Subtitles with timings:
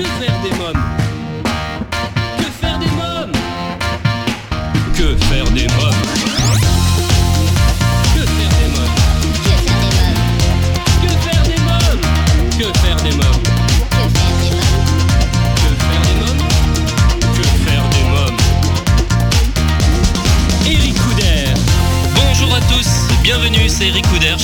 [0.00, 0.99] Que faire des mômes?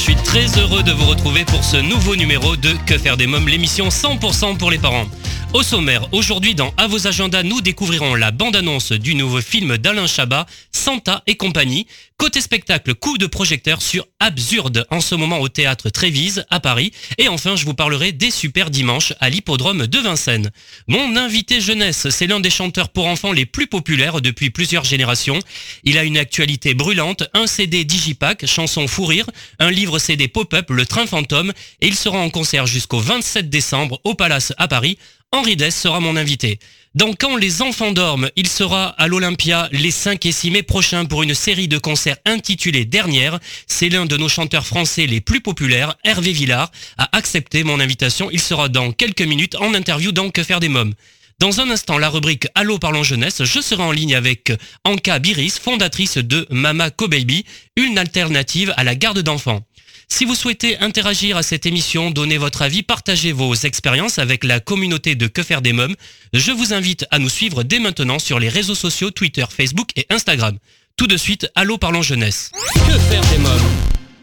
[0.06, 3.48] Suis très heureux de vous retrouver pour ce nouveau numéro de Que faire des mômes,
[3.48, 5.06] l'émission 100% pour les parents.
[5.52, 10.06] Au sommaire, aujourd'hui dans À vos agendas, nous découvrirons la bande-annonce du nouveau film d'Alain
[10.06, 11.88] Chabat, Santa et compagnie.
[12.18, 16.92] Côté spectacle, coup de projecteur sur Absurde, en ce moment au théâtre Trévise, à Paris.
[17.18, 20.50] Et enfin, je vous parlerai des super dimanches à l'hippodrome de Vincennes.
[20.88, 25.38] Mon invité jeunesse, c'est l'un des chanteurs pour enfants les plus populaires depuis plusieurs générations.
[25.84, 30.70] Il a une actualité brûlante, un CD Digipack, chanson fou rire, un livre CD pop-up,
[30.70, 34.98] Le Train Fantôme, et il sera en concert jusqu'au 27 décembre au Palace à Paris.
[35.32, 36.58] Henri Dess sera mon invité.
[36.94, 41.04] Dans Quand les enfants dorment, il sera à l'Olympia les 5 et 6 mai prochains
[41.04, 43.38] pour une série de concerts intitulée Dernière.
[43.66, 48.30] C'est l'un de nos chanteurs français les plus populaires, Hervé Villard, a accepté mon invitation.
[48.30, 50.94] Il sera dans quelques minutes en interview dans Que faire des mômes.
[51.38, 54.50] Dans un instant, la rubrique Allô parlons jeunesse, je serai en ligne avec
[54.84, 57.44] Anka Biris, fondatrice de Mama Co Baby,
[57.76, 59.60] une alternative à la garde d'enfants.
[60.08, 64.60] Si vous souhaitez interagir à cette émission, donner votre avis, partager vos expériences avec la
[64.60, 65.96] communauté de Que faire des mômes,
[66.32, 70.06] je vous invite à nous suivre dès maintenant sur les réseaux sociaux Twitter, Facebook et
[70.08, 70.58] Instagram.
[70.96, 72.52] Tout de suite, Allô parlons jeunesse.
[72.74, 73.60] Que faire des mômes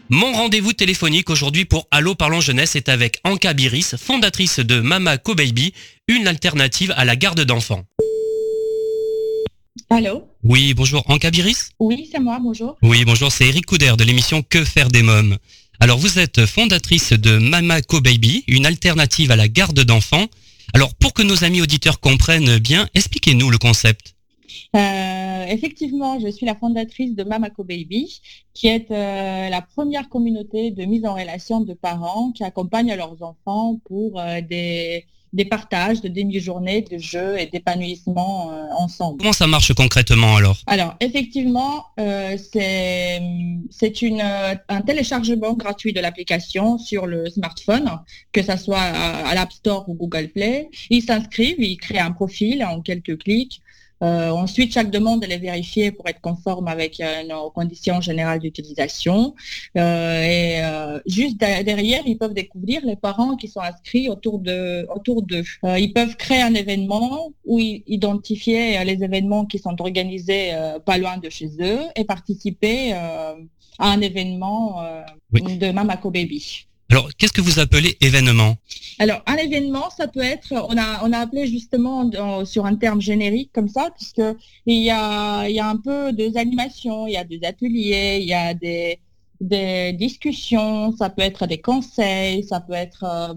[0.08, 5.18] Mon rendez-vous téléphonique aujourd'hui pour Allô Parlons Jeunesse est avec Anka Biris, fondatrice de Mama
[5.18, 5.74] Co Baby,
[6.08, 7.84] une alternative à la garde d'enfants.
[9.90, 11.68] Allô Oui, bonjour Anka Biris?
[11.78, 12.76] Oui, c'est moi, bonjour.
[12.82, 15.36] Oui, bonjour, c'est Eric Couder de l'émission Que faire des mômes.
[15.80, 20.26] Alors vous êtes fondatrice de Mama Co Baby, une alternative à la garde d'enfants.
[20.72, 24.14] Alors pour que nos amis auditeurs comprennent bien, expliquez-nous le concept.
[24.74, 28.20] Euh, effectivement, je suis la fondatrice de Mamako Baby,
[28.54, 33.22] qui est euh, la première communauté de mise en relation de parents qui accompagnent leurs
[33.22, 39.18] enfants pour euh, des, des partages de demi-journées, de jeux et d'épanouissement euh, ensemble.
[39.18, 40.56] Comment ça marche concrètement alors?
[40.66, 47.90] Alors, effectivement, euh, c'est euh, un téléchargement gratuit de l'application sur le smartphone,
[48.32, 50.70] que ce soit à, à l'App Store ou Google Play.
[50.88, 53.60] Ils s'inscrivent, ils créent un profil en quelques clics.
[54.04, 58.40] Euh, ensuite, chaque demande elle est vérifiée pour être conforme avec euh, nos conditions générales
[58.44, 59.34] d'utilisation.
[59.78, 60.52] Euh, et
[61.16, 65.44] juste de- derrière, ils peuvent découvrir les parents qui sont inscrits autour de autour d'eux.
[65.84, 67.58] Ils peuvent créer un événement ou
[67.98, 70.46] identifier les événements qui sont organisés
[70.88, 73.34] pas loin de chez eux et participer à
[73.94, 74.62] un événement
[75.32, 75.58] Oui.
[75.58, 76.66] de Mamako Baby.
[76.90, 78.56] Alors qu'est-ce que vous appelez événement?
[78.98, 82.08] Alors, un événement, ça peut être, on a, on a appelé justement
[82.44, 84.22] sur un terme générique comme ça, puisque
[84.66, 88.28] il y a, y a un peu des animations, il y a des ateliers, il
[88.28, 89.00] y a des,
[89.40, 93.34] des discussions, ça peut être des conseils, ça peut être, euh,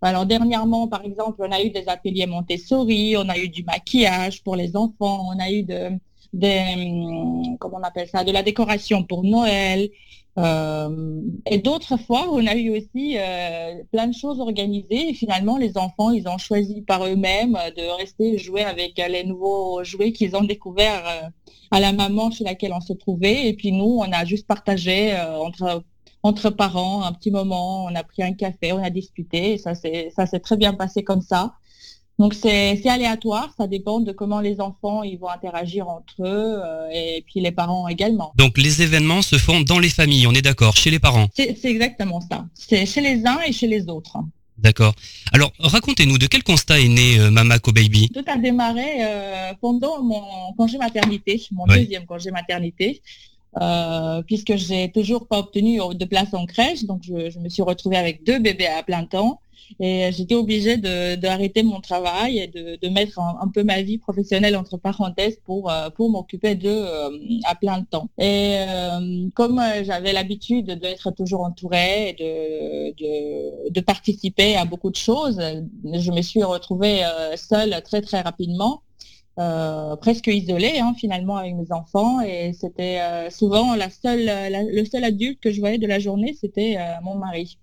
[0.00, 4.42] alors dernièrement, par exemple, on a eu des ateliers Montessori, on a eu du maquillage
[4.42, 5.90] pour les enfants, on a eu de,
[6.32, 9.90] des, hum, comment on appelle ça, de la décoration pour Noël.
[10.36, 15.56] Euh, et d'autres fois, on a eu aussi euh, plein de choses organisées et finalement,
[15.56, 20.34] les enfants, ils ont choisi par eux-mêmes de rester jouer avec les nouveaux jouets qu'ils
[20.34, 21.28] ont découverts euh,
[21.70, 23.48] à la maman chez laquelle on se trouvait.
[23.48, 25.16] Et puis nous, on a juste partagé
[26.22, 29.74] entre parents un petit moment, on a pris un café, on a discuté et ça
[29.74, 31.54] s'est très bien passé comme ça.
[32.18, 36.88] Donc c'est aléatoire, ça dépend de comment les enfants ils vont interagir entre eux euh,
[36.92, 38.32] et puis les parents également.
[38.36, 41.26] Donc les événements se font dans les familles, on est d'accord, chez les parents.
[41.34, 42.44] C'est exactement ça.
[42.54, 44.16] C'est chez les uns et chez les autres.
[44.58, 44.94] D'accord.
[45.32, 49.52] Alors racontez-nous de quel constat est né euh, Mama Co Baby Tout a démarré euh,
[49.60, 50.22] pendant mon
[50.56, 51.80] congé maternité, mon Ouais.
[51.80, 53.02] deuxième congé maternité,
[53.60, 57.62] euh, puisque j'ai toujours pas obtenu de place en crèche, donc je, je me suis
[57.62, 59.40] retrouvée avec deux bébés à plein temps
[59.80, 63.98] et j'étais obligée de d'arrêter mon travail et de, de mettre un, peu ma vie
[63.98, 67.10] professionnelle entre parenthèses pour euh, pour m'occuper d'eux euh,
[67.44, 68.08] à plein temps.
[68.18, 74.64] Et euh, comme euh, j'avais l'habitude d'être toujours entourée et de, de de participer à
[74.64, 75.40] beaucoup de choses,
[75.84, 78.82] je me suis retrouvée euh, seule très très rapidement
[79.38, 84.30] euh, presque isolée hein, finalement avec mes enfants et c'était euh, souvent la seule
[84.72, 87.58] le seul adulte que je voyais de la journée c'était euh, mon mari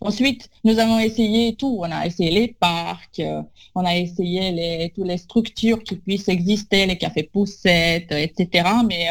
[0.00, 1.78] Ensuite, nous avons essayé tout.
[1.80, 3.42] On a essayé les parcs, euh,
[3.74, 8.68] on a essayé toutes les structures qui puissent exister, les cafés poussettes, etc.
[8.88, 9.08] Mais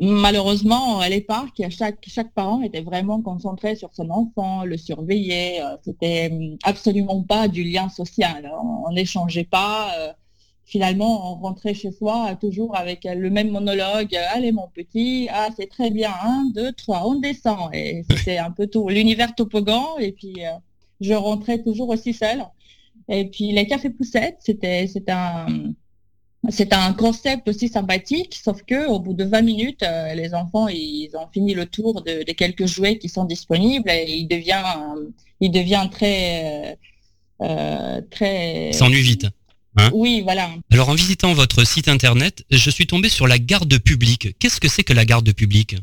[0.00, 5.62] malheureusement, les parcs, chaque, chaque parent était vraiment concentré sur son enfant, le surveiller.
[5.84, 8.50] C'était hum, absolument pas du lien social.
[8.62, 9.90] On n'échangeait pas
[10.66, 14.14] finalement, on rentrait chez soi toujours avec le même monologue.
[14.34, 17.70] Allez, mon petit, ah, c'est très bien, un, deux, trois, on descend.
[17.72, 19.84] Et c'était un peu tout, l'univers topogan.
[20.00, 20.50] Et puis, euh,
[21.00, 22.44] je rentrais toujours aussi seule.
[23.08, 25.46] Et puis, les cafés poussettes, c'était, un,
[26.48, 30.66] c'est un concept aussi sympathique, sauf que au bout de 20 minutes, euh, les enfants
[30.66, 34.64] ils ont fini le tour de, quelques jouets qui sont disponibles et il devient,
[35.40, 36.78] il devient très,
[37.42, 38.72] euh, très.
[38.72, 39.28] S'ennuie vite.
[39.76, 40.50] Hein oui, voilà.
[40.70, 44.36] Alors en visitant votre site internet, je suis tombé sur la garde publique.
[44.38, 45.76] Qu'est-ce que c'est que la garde publique?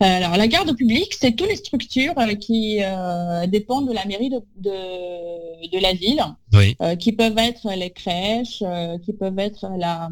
[0.00, 4.30] Alors, la garde publique, c'est toutes les structures euh, qui euh, dépendent de la mairie
[4.30, 6.22] de, de, la ville,
[6.54, 8.62] euh, qui peuvent être les crèches,
[9.04, 10.10] qui peuvent être la,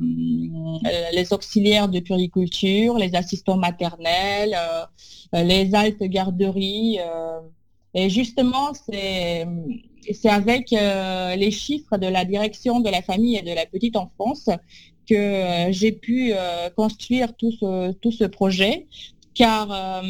[1.13, 4.57] les auxiliaires de puriculture, les assistants maternels,
[5.33, 6.99] les altes garderies.
[7.95, 9.47] et justement, c'est
[10.13, 13.97] c'est avec euh, les chiffres de la direction de la famille et de la petite
[13.97, 14.49] enfance
[15.09, 18.87] que euh, j'ai pu euh, construire tout ce, tout ce projet.
[19.35, 20.03] Car,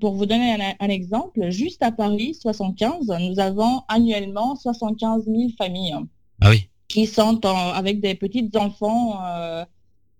[0.00, 5.96] pour vous donner un, exemple, juste à Paris 75, nous avons annuellement 75 000 familles
[6.40, 6.68] ah oui.
[6.88, 9.18] qui sont avec des petits enfants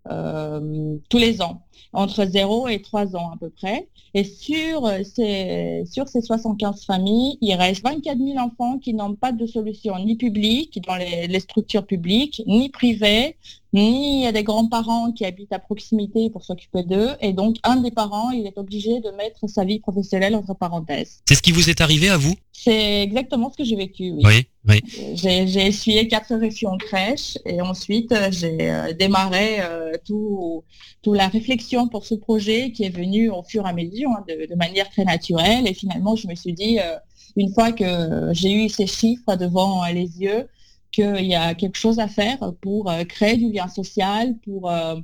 [0.04, 1.62] tous les ans,
[1.92, 3.88] entre 0 et 3 ans à peu près.
[4.14, 9.32] Et sur ces, sur ces 75 familles, il reste 24 000 enfants qui n'ont pas
[9.32, 13.36] de solution ni publique dans les, les structures publiques, ni privées,
[13.72, 17.10] ni des grands-parents qui habitent à proximité pour s'occuper d'eux.
[17.20, 21.22] Et donc, un des parents, il est obligé de mettre sa vie professionnelle entre parenthèses.
[21.26, 22.34] C'est ce qui vous est arrivé à vous?
[22.52, 24.22] C'est exactement ce que j'ai vécu, oui.
[24.24, 24.80] Oui, oui.
[25.14, 30.62] J'ai essuyé quatre réflexions en crèche et ensuite, j'ai euh, démarré euh, tout,
[31.02, 34.24] toute la réflexion pour ce projet qui est venu au fur et à mesure, hein,
[34.28, 35.66] de, manière très naturelle.
[35.66, 36.96] Et finalement, je me suis dit, euh,
[37.36, 40.48] une fois que j'ai eu ces chiffres devant les yeux,
[40.90, 44.96] qu'il y a quelque chose à faire pour euh, créer du lien social, pour, euh,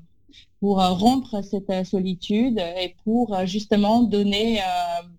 [0.60, 4.60] pour rompre cette solitude et pour justement donner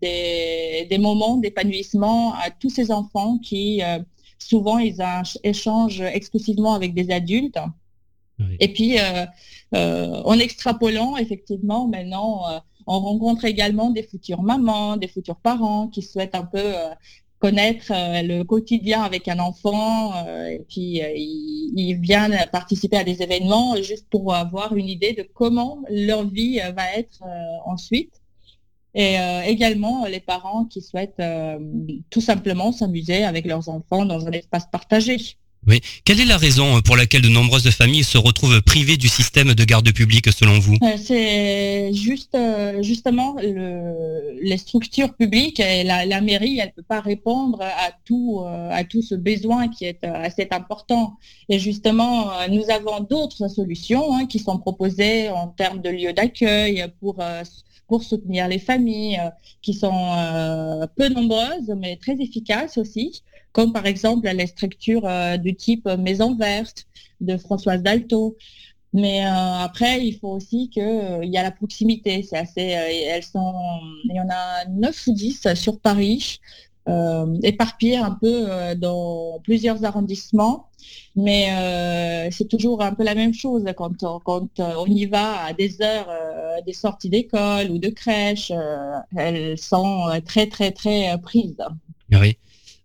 [0.02, 3.82] des, des, moments d'épanouissement à tous ces enfants qui
[4.38, 5.02] souvent ils
[5.44, 7.58] échangent exclusivement avec des adultes.
[8.60, 8.98] Et puis,
[9.74, 12.44] en extrapolant, effectivement, maintenant,
[12.88, 16.74] on rencontre également des futures mamans, des futurs parents qui souhaitent un peu
[17.40, 23.04] connaître euh, le quotidien avec un enfant euh, et puis euh, ils, viennent participer à
[23.04, 27.22] des événements juste pour avoir une idée de comment leur vie va être
[27.66, 28.22] ensuite.
[28.96, 29.16] Et
[29.46, 31.22] également les parents qui souhaitent
[32.10, 35.18] tout simplement s'amuser avec leurs enfants dans un espace partagé.
[35.68, 35.82] Oui.
[36.06, 39.54] Quelle est la raison euh, pour laquelle de nombreuses familles se retrouvent privées du système
[39.54, 40.78] de garde publique selon vous?
[40.82, 47.02] Euh, C'est juste euh, justement les structures publiques et la, mairie, elle ne peut pas
[47.02, 51.18] répondre à tout, à ce besoin qui est assez important.
[51.50, 56.86] Et justement, nous avons d'autres solutions hein, qui sont proposées en termes de lieux d'accueil
[57.00, 57.18] pour
[57.88, 59.20] pour soutenir les familles
[59.62, 60.16] qui sont
[60.96, 66.36] peu nombreuses mais très efficaces aussi comme par exemple les structures euh, du type Maison
[66.36, 66.86] Verte
[67.22, 68.38] de Françoise Dalto.
[68.92, 72.24] Mais euh, après, il faut aussi qu'il euh, y a la proximité.
[72.24, 72.62] C'est assez.
[72.62, 73.54] elles sont.
[74.06, 76.40] Il y en a 9 ou 10 sur Paris,
[77.44, 80.70] éparpillées un peu dans plusieurs arrondissements.
[81.16, 85.84] Mais c'est toujours un peu la même chose quand, quand on y va à des
[85.84, 86.10] heures
[86.66, 88.52] des sorties d'école ou de crèche.
[89.16, 91.64] elles sont très très très prises.
[92.12, 92.38] Oui.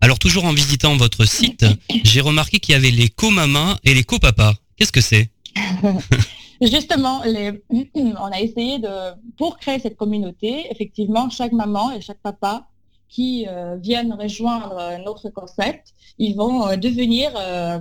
[0.05, 1.65] Alors toujours en visitant votre site,
[2.05, 4.53] j'ai remarqué qu'il y avait les co-mamas et les co-papas.
[4.77, 5.31] Qu'est-ce que c'est?
[6.61, 12.69] Justement, on a essayé de, pour créer cette communauté, effectivement, chaque maman et chaque papa
[13.09, 17.79] qui euh, viennent rejoindre notre concept, ils vont euh, devenir euh,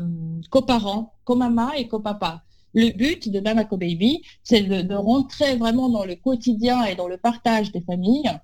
[0.49, 2.41] coparents, co-mamas et co-papa.
[2.73, 7.17] Le but de Mamako Baby, c'est de, rentrer vraiment dans le quotidien et dans le
[7.17, 8.37] partage des familles euh,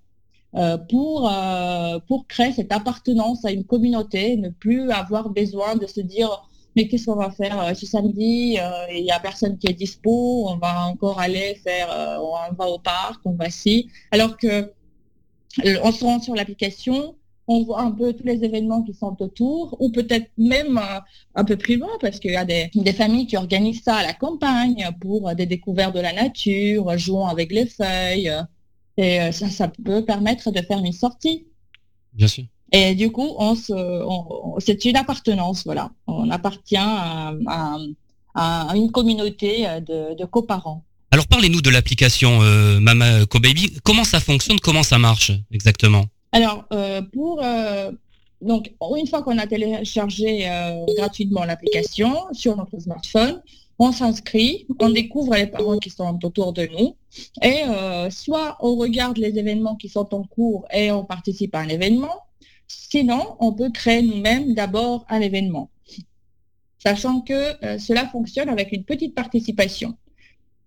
[0.89, 6.01] pour, euh, pour créer cette appartenance à une communauté, ne plus avoir besoin de se
[6.01, 8.58] dire mais qu'est-ce qu'on va faire euh, ce samedi
[8.94, 11.89] Il n'y a personne qui est dispo, on va encore aller faire,
[12.22, 13.89] on va au parc, on va ci.
[14.12, 14.72] Alors que
[15.84, 17.15] on se rend sur l'application,
[17.48, 20.79] on voit un peu tous les événements qui sont autour, ou peut-être même
[21.34, 24.13] un peu plus loin, parce qu'il y a des, familles qui organisent ça à la
[24.13, 28.32] campagne pour des découvertes de la nature, jouant avec les feuilles,
[29.03, 31.38] et euh, ça, ça peut permettre de faire une sortie.
[32.20, 32.46] Bien sûr.
[32.72, 33.74] Et du coup, on se,
[34.13, 35.86] on- c'est une appartenance, voilà.
[36.08, 37.77] On appartient à, à-
[38.36, 40.82] à une communauté euh, de, de coparents.
[41.12, 43.63] Alors parlez-nous de l'application euh, Mama Baby.
[43.84, 44.60] Comment ça fonctionne?
[44.68, 46.06] Comment ça marche exactement?
[46.32, 47.91] Alors, euh, pour euh,
[48.41, 50.32] donc une fois qu'on a téléchargé
[51.00, 53.41] gratuitement l'application sur notre smartphone,
[53.79, 56.95] on s'inscrit, on découvre les parents qui sont autour de nous,
[57.41, 61.59] et euh, soit on regarde les événements qui sont en cours et on participe à
[61.59, 62.13] un événement,
[62.67, 65.69] sinon on peut créer nous-mêmes d'abord un événement,
[66.77, 69.95] sachant que euh, cela fonctionne avec une petite participation.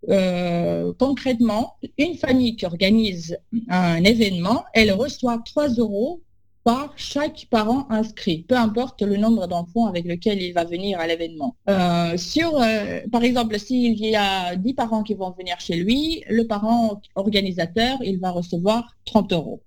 [0.08, 3.38] Euh, concrètement, une famille qui organise
[3.68, 6.22] un événement, elle reçoit 3 euros
[6.64, 11.06] par chaque parent inscrit, peu importe le nombre d'enfants avec lequel il va venir à
[11.06, 11.56] l'événement.
[11.68, 16.22] Euh, sur, euh, par exemple, s'il y a 10 parents qui vont venir chez lui,
[16.28, 19.62] le parent organisateur, il va recevoir 30 euros.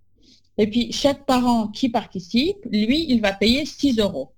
[0.58, 4.32] Et puis, chaque parent qui participe, lui, il va payer 6 euros.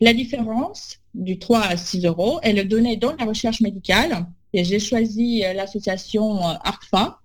[0.00, 4.26] La différence du 3 à 6 euros, elle est donnée dans la recherche médicale.
[4.52, 7.19] Et j'ai choisi euh, l'association euh, ARFA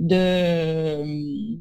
[0.00, 1.02] de,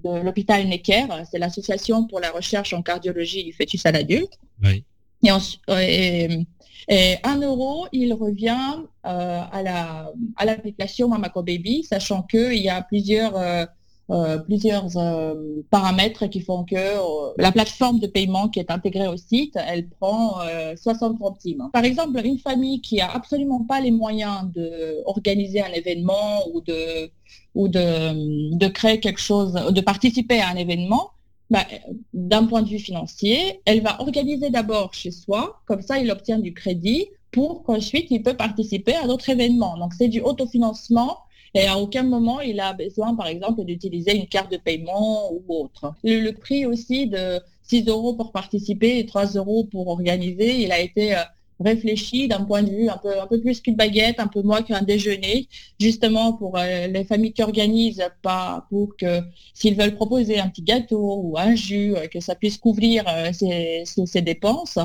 [0.04, 1.06] de l'hôpital Necker.
[1.30, 4.34] C'est l'association pour la recherche en cardiologie du fœtus à l'adulte.
[4.64, 4.84] Oui.
[5.24, 5.40] Et, en-
[5.80, 6.40] et,
[6.90, 8.76] et 1 euro, il revient
[9.06, 13.66] euh, à la à l'application Mamaco Baby, sachant qu'il y a plusieurs euh,
[14.12, 15.34] euh, plusieurs euh,
[15.72, 19.90] paramètres qui font que euh, la plateforme de paiement qui est intégrée au site, elle
[19.90, 21.70] prend euh, 60 centimes.
[21.74, 26.62] Par exemple, une famille qui a absolument pas les moyens de organiser un événement ou
[26.62, 27.10] de
[27.56, 31.12] ou de, créer quelque chose, de participer à un événement,
[31.50, 31.66] bah,
[32.14, 36.40] d'un point de vue financier, elle va organiser d'abord chez soi, comme ça il obtient
[36.40, 39.78] du crédit pour qu'ensuite il peut participer à d'autres événements.
[39.78, 41.20] Donc c'est du autofinancement
[41.54, 45.44] et à aucun moment il a besoin, par exemple, d'utiliser une carte de paiement ou
[45.48, 45.94] autre.
[46.04, 50.72] Le, le prix aussi de 6 euros pour participer et 3 euros pour organiser, il
[50.72, 51.22] a été euh,
[51.60, 54.62] réfléchi d'un point de vue un peu, un peu plus qu'une baguette, un peu moins
[54.62, 55.48] qu'un déjeuner,
[55.80, 59.22] justement pour euh, les familles qui organisent, pas pour que
[59.54, 63.32] s'ils veulent proposer un petit gâteau ou un jus, euh, que ça puisse couvrir euh,
[63.34, 64.80] ces, dépenses.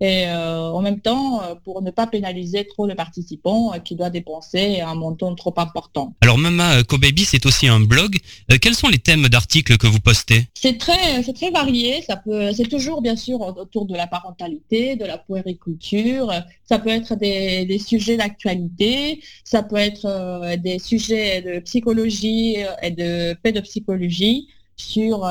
[0.00, 3.96] Et euh, en même temps, euh, pour ne pas pénaliser trop le participant euh, qui
[3.96, 6.14] doit dépenser un montant trop important.
[6.20, 8.16] Alors Mama Baby, c'est aussi un blog.
[8.60, 10.48] Quels sont les thèmes d'articles que vous postez?
[10.54, 12.02] C'est très, c'est très varié.
[12.02, 16.32] Ça peut, c'est toujours bien sûr autour de la parentalité, de la puériculture.
[16.64, 19.22] Ça peut être des, des sujets d'actualité.
[19.44, 25.26] Ça peut être des sujets de psychologie et de pédopsychologie sur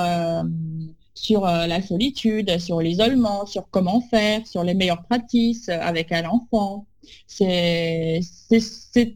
[1.16, 6.26] sur euh, la solitude, sur l'isolement, sur comment faire, sur les meilleures pratiques avec un
[6.26, 6.86] enfant.
[7.28, 8.22] C'est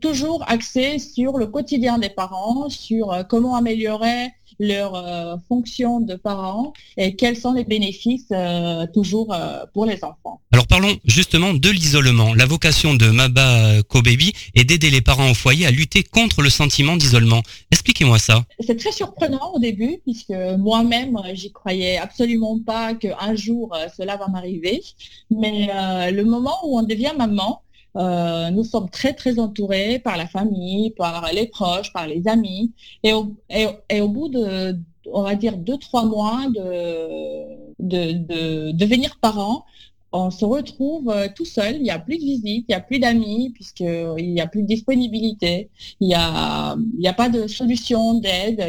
[0.02, 6.16] toujours axé sur le quotidien des parents, sur euh, comment améliorer leur euh, fonction de
[6.16, 10.42] parents et quels sont les bénéfices euh, toujours euh, pour les enfants.
[10.52, 12.34] Alors parlons justement de l'isolement.
[12.34, 16.50] La vocation de Maba Baby est d'aider les parents au foyer à lutter contre le
[16.50, 17.42] sentiment d'isolement.
[17.72, 18.44] Expliquez-moi ça.
[18.60, 24.28] C'est très surprenant au début puisque moi-même j'y croyais absolument pas qu'un jour cela va
[24.28, 24.82] m'arriver.
[25.30, 25.70] Mais
[26.12, 27.62] le moment où on devient maman,
[27.96, 32.72] euh, nous sommes très très entourés par la famille, par les proches, par les amis.
[33.04, 34.78] Et au, bout de,
[35.12, 39.66] on va dire, deux, trois mois de, de, de devenir parent,
[40.12, 41.76] on se retrouve euh, tout seul.
[41.76, 44.64] Il n'y a plus de visite, il n'y a plus d'amis, puisqu'il n'y a plus
[44.64, 45.70] de disponibilité.
[46.00, 48.66] Il n'y a, y a pas de solution d'aide.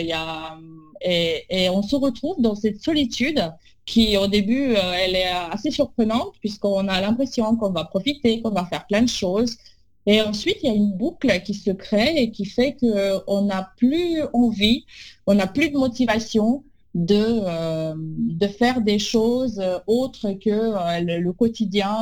[1.02, 3.42] Et, et on se retrouve dans cette solitude
[3.90, 8.50] qui au début euh, elle est assez surprenante puisqu'on a l'impression qu'on va profiter, qu'on
[8.50, 9.56] va faire plein de choses.
[10.06, 13.70] Et ensuite, il y a une boucle qui se crée et qui fait qu'on n'a
[13.76, 14.86] plus envie,
[15.26, 21.32] on n'a plus de motivation de, euh, de faire des choses autres que euh, le,
[21.32, 21.94] quotidien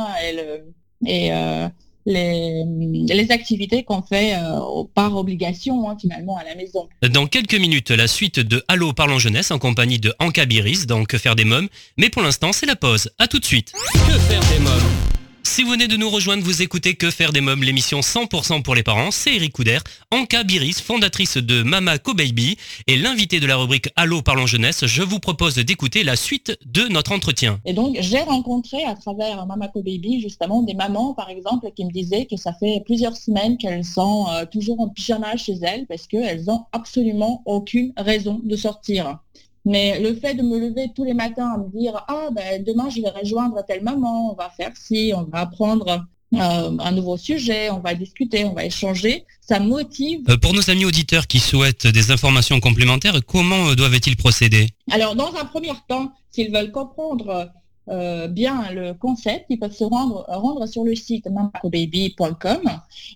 [1.06, 1.68] et, euh,
[2.08, 2.64] les,
[3.06, 6.88] les activités qu'on fait euh, par obligation hein, finalement à la maison.
[7.02, 11.04] Dans quelques minutes, la suite de Allô Parlons Jeunesse en compagnie de Anka Biris dans
[11.04, 11.68] Que faire des mômes.
[11.98, 13.10] Mais pour l'instant, c'est la pause.
[13.18, 13.72] À tout de suite.
[13.92, 15.17] Que faire des mômes?
[15.50, 18.74] Si vous venez de nous rejoindre, vous écoutez Que faire des mômes, l'émission 100% pour
[18.74, 19.10] les parents.
[19.10, 19.78] C'est Eric Couder,
[20.12, 24.84] Anka Biris, fondatrice de Mama Baby et l'invité de la rubrique Allô Parlons Jeunesse.
[24.84, 27.60] Je vous propose d'écouter la suite de notre entretien.
[27.64, 31.90] Et donc, j'ai rencontré à travers Mamako Baby, justement, des mamans, par exemple, qui me
[31.90, 36.06] disaient que ça fait plusieurs semaines qu'elles sont euh, toujours en pyjama chez elles parce
[36.06, 39.18] qu'elles n'ont absolument aucune raison de sortir.
[39.68, 42.88] Mais le fait de me lever tous les matins à me dire ah ben demain
[42.88, 47.18] je vais rejoindre telle maman, on va faire ci, on va apprendre euh, un nouveau
[47.18, 49.24] sujet, on va discuter, on va échanger.
[49.40, 50.20] Ça motive.
[50.30, 54.68] Euh, pour nos amis auditeurs qui souhaitent des informations complémentaires, comment euh, doivent-ils procéder?
[54.90, 57.50] Alors, dans un premier temps, s'ils veulent comprendre
[57.90, 62.60] euh, bien le concept, ils peuvent se rendre, sur le site mamacobaby.com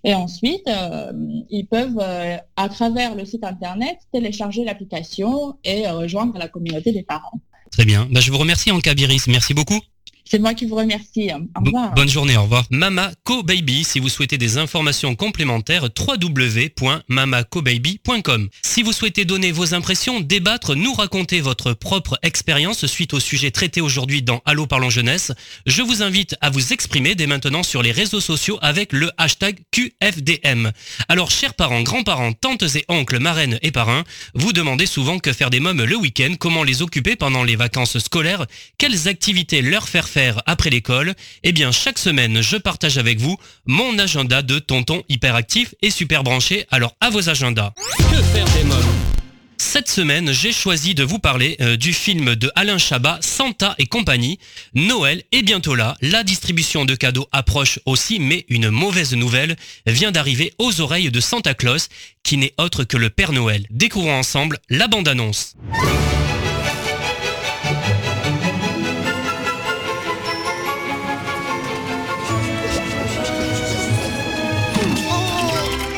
[0.04, 1.12] et ensuite euh,
[1.50, 7.02] ils peuvent euh, à travers le site internet télécharger l'application et rejoindre la communauté des
[7.02, 7.40] parents.
[7.70, 8.06] Très bien.
[8.10, 9.26] Bah, je vous remercie Anka Biris.
[9.28, 9.80] Merci beaucoup.
[10.24, 11.30] C'est moi qui vous remercie.
[11.32, 11.92] Au revoir.
[11.94, 12.64] Bonne journée, au revoir.
[12.70, 18.48] Mama Co Baby, si vous souhaitez des informations complémentaires, www.mamacobaby.com.
[18.62, 23.50] Si vous souhaitez donner vos impressions, débattre, nous raconter votre propre expérience suite au sujet
[23.50, 25.32] traité aujourd'hui dans Allo Parlons Jeunesse,
[25.66, 29.58] je vous invite à vous exprimer dès maintenant sur les réseaux sociaux avec le hashtag
[29.70, 30.70] QFDM.
[31.08, 35.50] Alors, chers parents, grands-parents, tantes et oncles, marraines et parrains, vous demandez souvent que faire
[35.50, 38.46] des mômes le week-end, comment les occuper pendant les vacances scolaires,
[38.78, 43.36] quelles activités leur faire faire après l'école, eh bien chaque semaine je partage avec vous
[43.66, 47.72] mon agenda de tonton hyperactif et super branché, alors à vos agendas.
[47.98, 49.12] Que faire des mômes?
[49.58, 53.86] Cette semaine, j'ai choisi de vous parler euh, du film de Alain Chabat, Santa et
[53.86, 54.38] compagnie.
[54.74, 60.10] Noël est bientôt là, la distribution de cadeaux approche aussi, mais une mauvaise nouvelle vient
[60.10, 61.88] d'arriver aux oreilles de Santa Claus,
[62.24, 63.64] qui n'est autre que le Père Noël.
[63.70, 65.54] Découvrons ensemble la bande-annonce.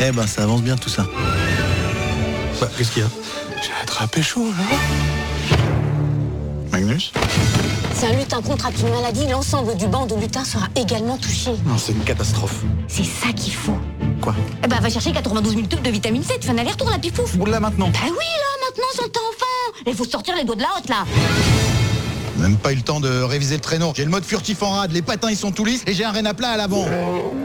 [0.06, 1.06] Eh ben, ça avance bien tout ça.
[2.60, 3.08] Bah, qu'est-ce qu'il y a?
[3.62, 5.56] J'ai attrapé chaud, là.
[6.70, 7.10] Magnus?
[7.94, 11.52] C'est un lutin contre une maladie, l'ensemble du banc de lutins sera également touché.
[11.64, 12.60] Non, c'est une catastrophe.
[12.86, 13.78] C'est ça qu'il faut.
[14.20, 14.34] Quoi?
[14.62, 16.98] Eh ben, va chercher 92 000 tubes de vitamine C, tu fais un aller-retour, la
[16.98, 17.34] pifouf.
[17.38, 17.88] Boule là maintenant.
[17.88, 21.06] Bah oui, là, maintenant, son enfant Il faut sortir les doigts de la hotte, là
[22.36, 23.94] Même pas eu le temps de réviser le traîneau.
[23.96, 26.12] J'ai le mode furtif en rade, les patins ils sont tout lisses et j'ai un
[26.12, 26.84] rein à plat à l'avant.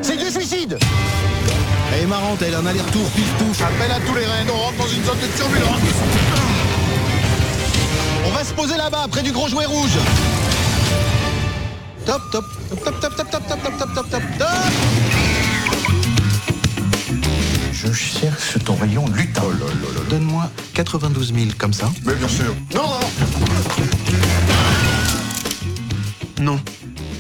[0.01, 0.77] C'est du suicide
[1.93, 3.62] Elle est marrante, elle a un aller-retour, pif pouf.
[3.62, 5.81] Appelle à tous les reines, on rentre dans une zone de turbulence.
[8.25, 9.98] On va se poser là-bas, près du gros jouet rouge.
[12.05, 14.50] Top, top, top, top, top, top, top, top, top, top, top, top, top.
[17.72, 19.43] Je cherche ton rayon lutin.
[20.10, 21.89] Donne-moi 92 000 comme ça.
[22.05, 22.53] Mais bien sûr.
[22.74, 23.00] Non, non,
[26.39, 26.53] non.
[26.53, 26.60] Non.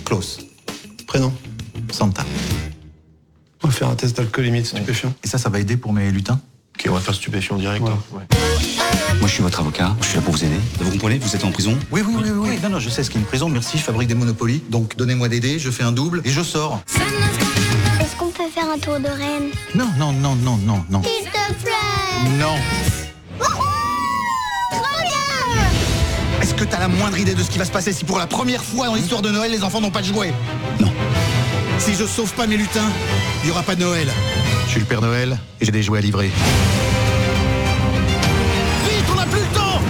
[0.05, 0.39] Klaus.
[1.07, 1.33] Prénom
[1.91, 2.23] Santa.
[3.63, 5.13] On va faire un test d'alcoolémie de stupéfiant.
[5.23, 6.39] Et ça, ça va aider pour mes lutins
[6.77, 7.83] Ok, on va faire stupéfiant direct.
[7.83, 7.91] Ouais.
[7.91, 7.99] hein.
[8.13, 8.23] Ouais.
[9.19, 9.95] Moi, je suis votre avocat.
[10.01, 10.55] Je suis là pour vous aider.
[10.79, 11.77] Vous comprenez Vous êtes en prison.
[11.91, 12.59] Oui, oui, oui, oui, oui.
[12.63, 13.49] Non, non, je sais ce qu'est une prison.
[13.49, 14.63] Merci, je fabrique des monopolies.
[14.69, 16.81] Donc, donnez-moi des dés, je fais un double et je sors.
[17.99, 21.01] Est-ce qu'on peut faire un tour de Rennes Non, non, non, non, non, non.
[21.03, 22.55] S'il te plaît Non.
[26.41, 28.25] Est-ce que t'as la moindre idée de ce qui va se passer si pour la
[28.27, 30.33] première fois dans l'histoire de Noël, les enfants n'ont pas de jouets?
[30.79, 30.88] Non.
[31.79, 32.89] Si je sauve pas mes lutins,
[33.41, 34.11] il n'y aura pas de Noël.
[34.65, 36.27] Je suis le Père Noël et j'ai des jouets à livrer.
[36.27, 36.35] Vite,
[39.11, 39.81] on n'a plus le temps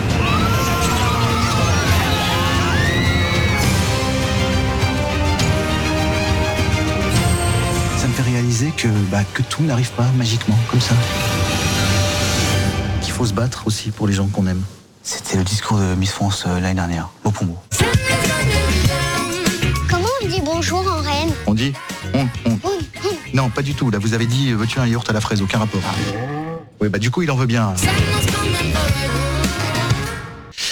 [7.98, 10.94] Ça me fait réaliser que, bah, que tout n'arrive pas magiquement, comme ça.
[13.02, 14.62] Qu'il faut se battre aussi pour les gens qu'on aime.
[15.04, 17.58] C'était le discours de Miss France euh, l'année dernière, mot pour mot.
[19.90, 20.99] Comment on dit bonjour en
[21.48, 21.74] On dit
[22.14, 22.60] on, on.
[23.34, 23.90] Non, pas du tout.
[23.92, 25.42] Là, vous avez dit, euh, veux-tu un yaourt à la fraise?
[25.42, 25.82] Aucun rapport.
[26.82, 27.74] Oui, bah du coup, il en veut bien.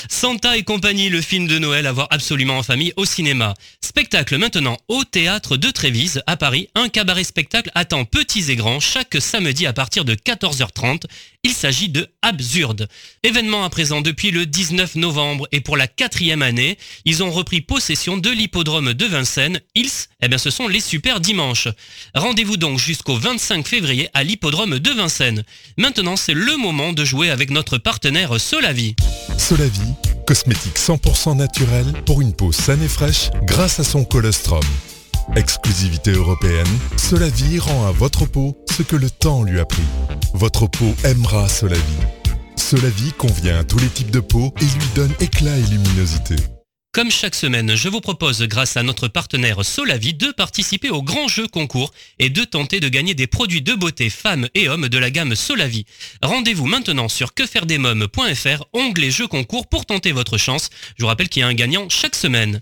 [0.10, 3.54] Santa et compagnie, le film de Noël à voir absolument en famille au cinéma.
[3.82, 6.70] Spectacle maintenant au théâtre de Trévise à Paris.
[6.74, 11.04] Un cabaret spectacle attend petits et grands chaque samedi à partir de 14h30.
[11.48, 12.90] Il s'agit de Absurde.
[13.24, 17.62] Événement à présent depuis le 19 novembre et pour la quatrième année, ils ont repris
[17.62, 19.62] possession de l'hippodrome de Vincennes.
[19.74, 19.90] Ils,
[20.22, 21.70] eh bien ce sont les super dimanches.
[22.14, 25.46] Rendez-vous donc jusqu'au 25 février à l'hippodrome de Vincennes.
[25.78, 28.98] Maintenant c'est le moment de jouer avec notre partenaire Solavi.
[29.38, 29.94] Solavi,
[30.26, 34.60] cosmétique 100% naturel pour une peau saine et fraîche grâce à son colostrum.
[35.36, 39.84] Exclusivité européenne, Solavi rend à votre peau ce que le temps lui a pris.
[40.34, 41.82] Votre peau aimera Solavi.
[42.56, 46.36] Solavi convient à tous les types de peau et lui donne éclat et luminosité.
[46.94, 51.28] Comme chaque semaine, je vous propose, grâce à notre partenaire Solavi, de participer au grand
[51.28, 54.98] jeu concours et de tenter de gagner des produits de beauté femmes et hommes de
[54.98, 55.86] la gamme Solavi.
[56.24, 60.70] Rendez-vous maintenant sur quefairedesmoms.fr, onglet jeu concours pour tenter votre chance.
[60.98, 62.62] Je vous rappelle qu'il y a un gagnant chaque semaine.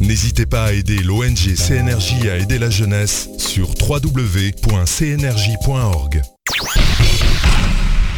[0.00, 4.62] N'hésitez pas à aider l'ONG CNRJ à aider la jeunesse sur www.cnrj.org.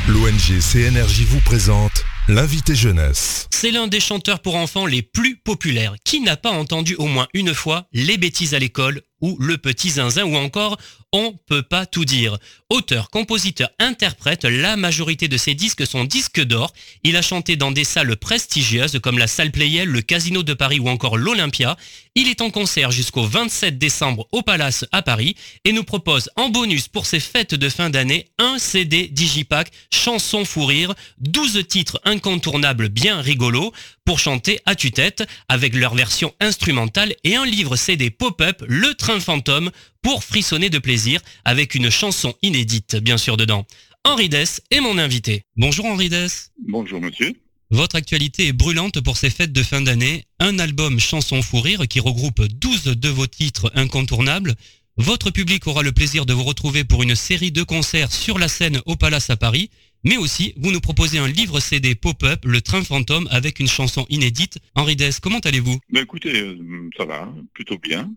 [0.09, 3.47] L'ONG CNRJ vous présente l'invité jeunesse.
[3.53, 5.95] C'est l'un des chanteurs pour enfants les plus populaires.
[6.05, 9.91] Qui n'a pas entendu au moins une fois les bêtises à l'école ou le petit
[9.91, 10.79] zinzin ou encore
[11.12, 12.38] on peut pas tout dire.
[12.71, 16.73] Auteur, compositeur, interprète, la majorité de ses disques sont disques d'or.
[17.03, 20.79] Il a chanté dans des salles prestigieuses comme la salle Playel, le Casino de Paris
[20.79, 21.77] ou encore l'Olympia.
[22.14, 26.51] Il est en concert jusqu'au 27 décembre au Palace à Paris et nous propose en
[26.51, 32.01] bonus pour ses fêtes de fin d'année un CD Digipack chanson fou rire, 12 titres
[32.05, 33.73] incontournables bien rigolos
[34.09, 39.21] pour chanter à tue-tête avec leur version instrumentale et un livre CD pop-up Le Train
[39.21, 43.66] Fantôme pour frissonner de plaisir avec une chanson inédite bien sûr dedans.
[44.05, 45.44] Henri Dess est mon invité.
[45.57, 46.53] Bonjour Henri Dess.
[46.66, 47.35] Bonjour monsieur.
[47.68, 50.25] Votre actualité est brûlante pour ces fêtes de fin d'année.
[50.40, 54.55] Un album chanson fou rire qui regroupe 12 de vos titres incontournables.
[54.97, 58.49] Votre public aura le plaisir de vous retrouver pour une série de concerts sur la
[58.49, 59.68] scène au Palace à Paris.
[60.04, 64.06] Mais aussi, vous nous proposez un livre CD pop-up, Le Train Fantôme, avec une chanson
[64.08, 64.58] inédite.
[64.74, 65.78] Henri Dess, comment allez-vous?
[65.90, 66.56] Ben écoutez, euh,
[66.96, 68.12] ça va, plutôt bien.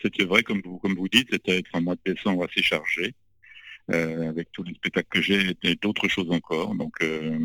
[0.00, 3.14] C'était vrai, comme vous, comme vous dites, c'était un mois de décembre assez chargé,
[3.92, 6.74] euh, avec tous les spectacles que j'ai et d'autres choses encore.
[6.76, 7.38] Donc euh,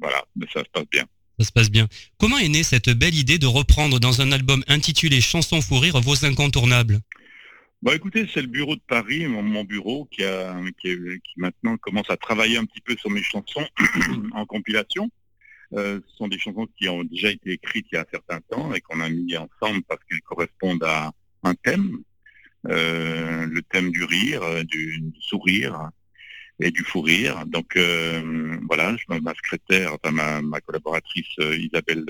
[0.00, 1.04] voilà, mais ça se passe bien.
[1.38, 1.86] Ça se passe bien.
[2.18, 6.00] Comment est née cette belle idée de reprendre dans un album intitulé Chansons fou rire
[6.00, 6.98] vos incontournables?
[7.80, 10.98] Bon, écoutez, c'est le bureau de Paris, mon, bureau, qui, a, qui,
[11.36, 13.66] maintenant commence à travailler un petit peu sur mes chansons
[14.32, 15.08] en compilation.
[15.74, 18.40] Euh, ce sont des chansons qui ont déjà été écrites il y a un certain
[18.40, 21.12] temps et qu'on a mis ensemble parce qu'elles correspondent à
[21.44, 21.98] un thème,
[22.66, 25.90] euh, le thème du rire, euh, du, sourire
[26.58, 27.46] et du fou rire.
[27.46, 32.04] Donc euh, voilà, je, ma secrétaire, enfin ma, ma collaboratrice euh, Isabelle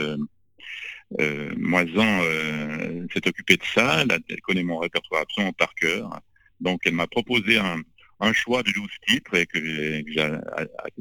[1.20, 6.20] euh, Moisan euh, s'est occupée de ça, elle, connaît mon répertoire absolument par cœur.
[6.60, 7.82] Donc elle m'a proposé un,
[8.32, 10.30] choix de 12 titres et que j'ai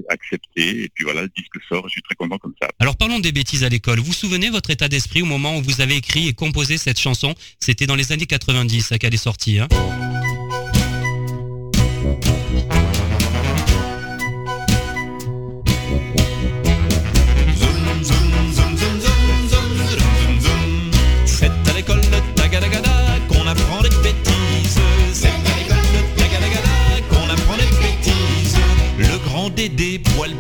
[0.10, 0.84] accepté.
[0.84, 2.70] Et puis voilà, le disque sort, je suis très content comme ça.
[2.80, 4.00] Alors parlons des bêtises à l'école.
[4.00, 7.00] Vous vous souvenez votre état d'esprit au moment où vous avez écrit et composé cette
[7.00, 7.34] chanson?
[7.60, 9.60] C'était dans les années 90 qu'elle est sortie.
[9.60, 9.68] Hein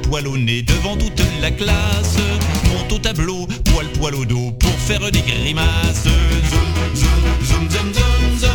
[0.08, 2.17] poilonné devant toute la classe
[2.72, 6.13] Monte au tableau, poil poil au dos pour faire des grimaces Zoom,
[6.50, 8.52] zoom, zoom, zoom, zoom, zoom,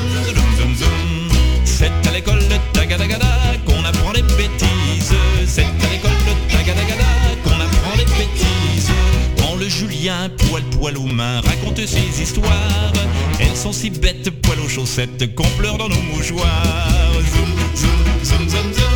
[0.57, 1.29] zoom, zoom,
[1.65, 3.27] C'est à l'école de Tagadagada
[3.67, 5.15] qu'on apprend les bêtises
[5.47, 7.05] C'est à l'école de Tagadagada
[7.45, 8.91] qu'on apprend les bêtises
[9.38, 12.93] Quand le Julien, poil poil aux mains, raconte ses histoires
[13.41, 17.91] Elles sont si bêtes, poil aux chaussettes, qu'on pleure dans nos mouchoirs Zoom, zoom,
[18.25, 18.91] zoom, zoom, zoom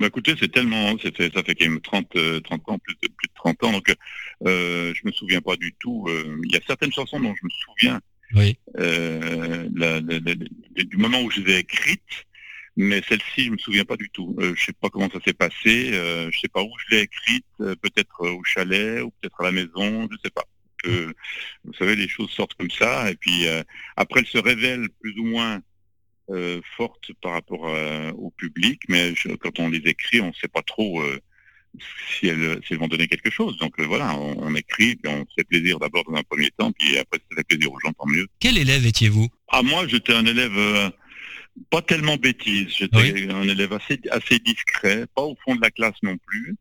[0.00, 3.34] bah écoutez, c'est tellement, ça fait, quand même 30, 30 ans, plus de, plus de
[3.34, 3.94] 30 ans, donc
[4.46, 6.06] euh, je me souviens pas du tout.
[6.08, 8.00] Euh, il y a certaines chansons dont je me souviens
[8.34, 8.56] oui.
[8.78, 10.34] euh, la, la, la,
[10.84, 12.26] du moment où je les ai écrites,
[12.76, 14.34] mais celle-ci, je me souviens pas du tout.
[14.38, 17.02] Euh, je sais pas comment ça s'est passé, euh, je sais pas où je l'ai
[17.02, 20.44] écrite, euh, peut-être au chalet ou peut-être à la maison, je sais pas.
[20.86, 21.12] Euh,
[21.64, 23.62] vous savez, les choses sortent comme ça, et puis euh,
[23.96, 25.60] après, elles se révèlent plus ou moins
[26.30, 30.32] euh, fortes par rapport euh, au public, mais je, quand on les écrit, on ne
[30.32, 31.18] sait pas trop euh,
[32.18, 33.56] si, elles, si elles vont donner quelque chose.
[33.58, 36.50] Donc euh, voilà, on, on, écrit, puis on se fait plaisir d'abord dans un premier
[36.56, 38.26] temps, puis après ça fait plaisir aux gens, tant mieux.
[38.38, 39.28] Quel élève étiez-vous?
[39.48, 40.90] Ah moi, j'étais un élève euh,
[41.70, 43.28] pas tellement bêtise, j'étais oui.
[43.30, 46.56] un élève assez, assez discret, pas au fond de la classe non plus,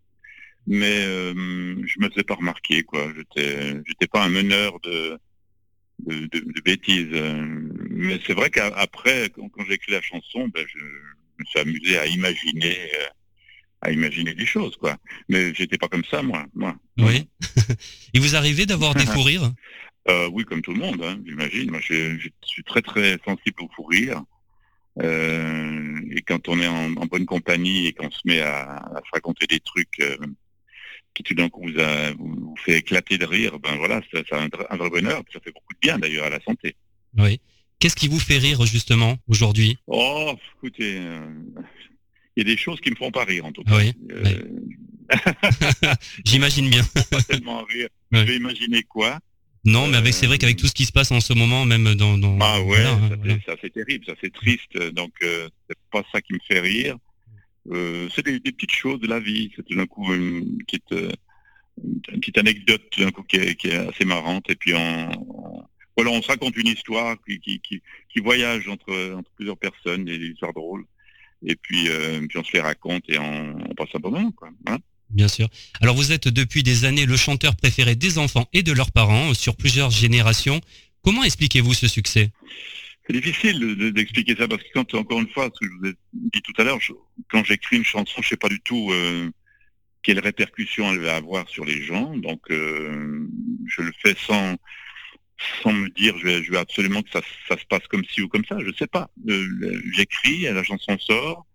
[0.67, 1.33] mais euh,
[1.85, 3.11] je me faisais pas remarquer, quoi.
[3.15, 5.17] J'étais, j'étais pas un meneur de
[6.05, 7.09] de, de, de, bêtises.
[7.99, 11.97] Mais c'est vrai qu'après, quand, quand j'ai écrit la chanson, ben, je, me suis amusé
[11.97, 13.07] à imaginer, euh,
[13.81, 14.95] à imaginer des choses, quoi.
[15.27, 16.45] Mais j'étais pas comme ça, moi.
[16.53, 16.77] moi.
[16.97, 17.27] Oui.
[18.13, 19.51] Il vous arrivait d'avoir des fous rires?
[20.07, 21.69] Euh, Oui, comme tout le monde, hein, j'imagine.
[21.69, 24.23] Moi, je, je, suis très très sensible aux fous rires.
[25.03, 29.01] Euh, et quand on est en, en bonne compagnie et qu'on se met à, à,
[29.05, 30.01] se raconter des trucs
[31.13, 34.47] qui tout d'un coup vous, a, vous, fait éclater de rire, ben voilà, c'est un,
[34.69, 35.21] un, vrai bonheur.
[35.31, 36.75] Ça fait beaucoup de bien d'ailleurs à la santé.
[37.17, 37.39] Oui.
[37.79, 39.77] Qu'est-ce qui vous fait rire justement aujourd'hui?
[39.87, 41.25] Oh, écoutez, euh,
[42.35, 43.77] il y a des choses qui me font pas rire en tout cas.
[43.77, 43.93] Oui.
[44.11, 44.23] Euh...
[44.25, 45.15] oui.
[46.25, 46.83] J'imagine bien.
[47.09, 47.87] pas tellement rire.
[48.11, 48.17] Oui.
[48.21, 49.19] Je vais imaginer quoi?
[49.65, 51.93] Non, mais avec c'est vrai qu'avec tout ce qui se passe en ce moment, même
[51.93, 52.17] dans.
[52.17, 53.37] dans Ah ouais, voilà, hein, ça, voilà.
[53.45, 56.95] ça, terrible, ça c'est triste, donc euh, c'est pas ça qui me fait rire.
[57.71, 60.91] Euh, c'est des, des petites choses de la vie, c'est tout d'un coup une petite,
[60.93, 61.11] euh,
[61.83, 65.38] une petite anecdote tout d'un coup qui est, qui est assez marrante, et puis on-
[66.01, 67.81] voilà, on se raconte une histoire qui, qui, qui,
[68.11, 70.85] qui voyage entre, entre plusieurs personnes, des, histoires drôles,
[71.45, 74.31] et puis, euh, puis on se les raconte et on, on passe un bon moment,
[74.31, 74.49] quoi.
[74.67, 74.77] hein.
[75.09, 75.47] Bien sûr.
[75.81, 79.31] Alors vous êtes depuis des années le chanteur préféré des enfants et de leurs parents
[79.31, 80.61] euh, sur plusieurs générations.
[81.03, 82.29] Comment expliquez-vous ce succès?
[83.07, 85.77] C'est difficile de- de- d'expliquer ça parce que quand, encore une fois, ce que je
[85.79, 86.77] vous ai dit tout à l'heure,
[87.31, 89.31] quand j'écris une chanson, je sais pas du tout euh,
[90.03, 92.15] quelle répercussion elle va avoir sur les gens.
[92.17, 93.27] Donc, euh,
[93.65, 94.57] je le fais sans
[95.63, 98.27] sans me dire, je vais, je veux absolument que ça, se passe comme ci ou
[98.27, 98.57] comme ça.
[98.59, 99.09] Je sais pas.
[99.27, 101.45] Euh, J'écris, et la chanson sort.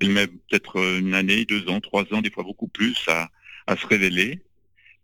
[0.00, 3.30] Elle met peut-être une année, deux ans, trois ans, des fois beaucoup plus à,
[3.76, 4.40] se révéler.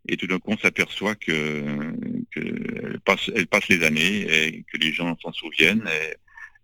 [0.09, 1.95] Et tout d'un coup, on s'aperçoit que,
[2.37, 5.89] elle passe, elle passe les années et que les gens s'en souviennent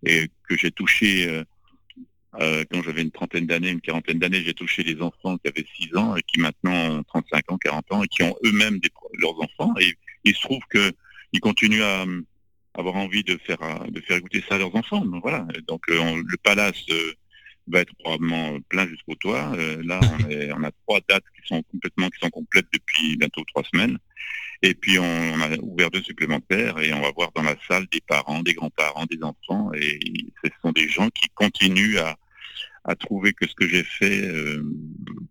[0.05, 1.45] et, que j'ai touché, euh,
[2.41, 5.67] euh, quand j'avais une trentaine d'années, une quarantaine d'années, j'ai touché des enfants qui avaient
[5.81, 8.81] 6 ans et qui maintenant ont 35 ans, 40 ans et qui ont eux-mêmes
[9.19, 9.75] leurs enfants.
[9.81, 10.93] Et il se trouve que
[11.37, 12.21] ils continuent à euh,
[12.75, 15.05] avoir envie de faire euh, de faire écouter ça à leurs enfants.
[15.05, 15.47] Donc voilà.
[15.69, 16.85] Donc euh, on- le palace
[17.69, 19.57] va être probablement plein jusqu'au toit.
[19.85, 23.43] Là, on, est- on a trois dates qui sont complètement qui sont complètes depuis bientôt
[23.53, 23.99] trois semaines.
[24.63, 27.87] Et puis on, on a ouvert deux supplémentaires et on va voir dans la salle
[27.93, 29.71] des parents, des grands-parents, des enfants.
[29.75, 29.99] Et
[30.45, 32.17] ce sont des gens qui continuent à,
[32.87, 34.63] à trouver que ce que j'ai fait euh,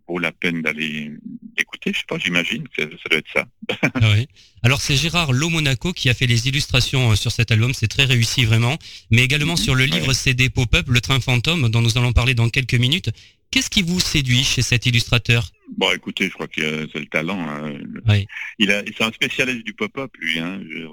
[0.06, 1.10] vaut la peine d'aller
[1.56, 1.92] écouter.
[1.92, 3.46] Je sais pas, j'imagine que ça, doit être ça.
[3.94, 4.28] Ah oui.
[4.62, 8.04] Alors c'est Gérard Lomonaco qui a fait les illustrations euh, sur cet album, c'est très
[8.04, 8.78] réussi vraiment,
[9.10, 12.48] mais également sur le livre CD Pop-up, Le Train Fantôme, dont nous allons parler dans
[12.50, 13.10] quelques minutes.
[13.50, 15.50] Qu'est-ce qui vous séduit chez cet illustrateur?
[15.76, 17.40] Bon, écoutez, je crois que c'est le talent.
[17.48, 17.78] hein.
[18.06, 18.26] Oui.
[18.58, 20.38] Il a, c'est un spécialiste du pop-up, lui.
[20.38, 20.60] Hein.
[20.68, 20.86] Je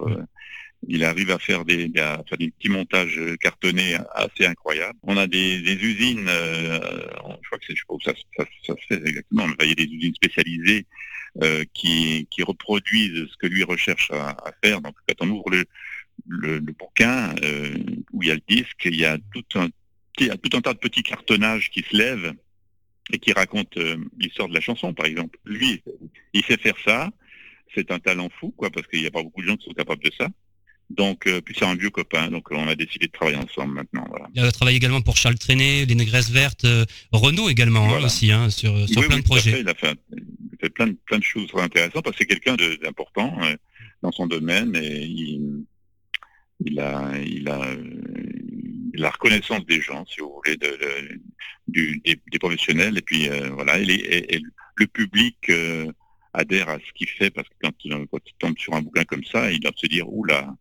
[0.87, 4.97] il arrive à faire des, à faire des petits montages cartonnés assez incroyables.
[5.03, 6.79] On a des, des usines, euh,
[7.41, 9.55] je crois que c'est, je sais pas où ça, ça, ça se fait exactement, mais
[9.61, 10.85] il y a des usines spécialisées
[11.41, 14.81] euh, qui, qui reproduisent ce que lui recherche à, à faire.
[14.81, 15.65] Donc, quand on ouvre le,
[16.27, 17.73] le, le bouquin euh,
[18.11, 19.69] où il y a le disque, il y a tout un,
[20.19, 22.33] il y a tout un tas de petits cartonnages qui se lèvent
[23.11, 25.39] et qui raconte euh, l'histoire de la chanson, par exemple.
[25.45, 25.81] Lui,
[26.33, 27.09] il sait faire ça.
[27.75, 29.73] C'est un talent fou, quoi, parce qu'il n'y a pas beaucoup de gens qui sont
[29.73, 30.27] capables de ça.
[30.95, 34.05] Donc, euh, puis c'est un vieux copain, donc on a décidé de travailler ensemble maintenant.
[34.09, 34.27] Voilà.
[34.35, 38.31] Il a travaillé également pour Charles Trenet, Les Négresses Vertes, euh, Renault également hein, aussi,
[38.31, 39.33] hein, sur, sur Oui, plein oui, de fait.
[39.33, 39.59] projets.
[39.61, 42.27] Il a fait, il fait plein, de, plein de choses très intéressantes parce que c'est
[42.27, 43.55] quelqu'un d'important euh,
[44.03, 45.63] dans son domaine et il,
[46.65, 47.83] il a, il a euh,
[48.93, 51.19] la reconnaissance des gens, si vous voulez, de, de-
[51.67, 54.41] du- des, des professionnels et puis euh, voilà, et, les- et- et
[54.75, 55.91] le public euh,
[56.33, 57.71] adhère à ce qu'il fait parce que quand,
[58.11, 60.53] quand il tombe sur un bouquin comme ça, il doit se dire oula,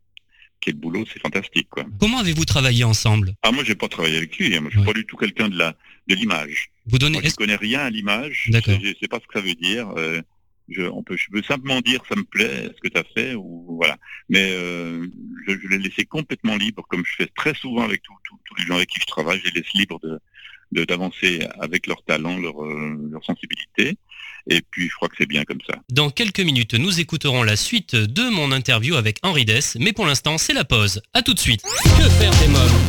[0.62, 1.84] quel boulot, c'est fantastique quoi.
[2.00, 3.34] Comment avez-vous travaillé ensemble?
[3.42, 4.60] Ah moi j'ai pas travaillé avec lui, hein.
[4.62, 5.74] moi je suis pas du tout quelqu'un de la
[6.08, 6.70] de l'image.
[6.86, 8.78] Vous donnez Moi, je connais rien à l'image, D'accord.
[8.82, 9.88] je, je sais pas ce que ça veut dire.
[9.96, 10.20] euh,
[10.68, 13.34] je, on peut, je peux simplement dire ça me plaît, ce que tu as fait,
[13.34, 13.96] ou voilà.
[14.28, 15.06] Mais euh,
[15.46, 18.76] je, je l'ai laissé complètement libre, comme je fais très souvent avec tous les gens
[18.76, 20.18] avec qui je travaille, je les laisse libres de
[20.72, 23.98] de- d'avancer avec leur talent, leur, leur sensibilité.
[24.48, 25.76] Et puis je crois que c'est bien comme ça.
[25.90, 30.06] Dans quelques minutes, nous écouterons la suite de mon interview avec Henri Dess, mais pour
[30.06, 31.00] l'instant, c'est la pause.
[31.14, 31.62] À tout de suite.
[31.62, 32.80] Que faire des mômes?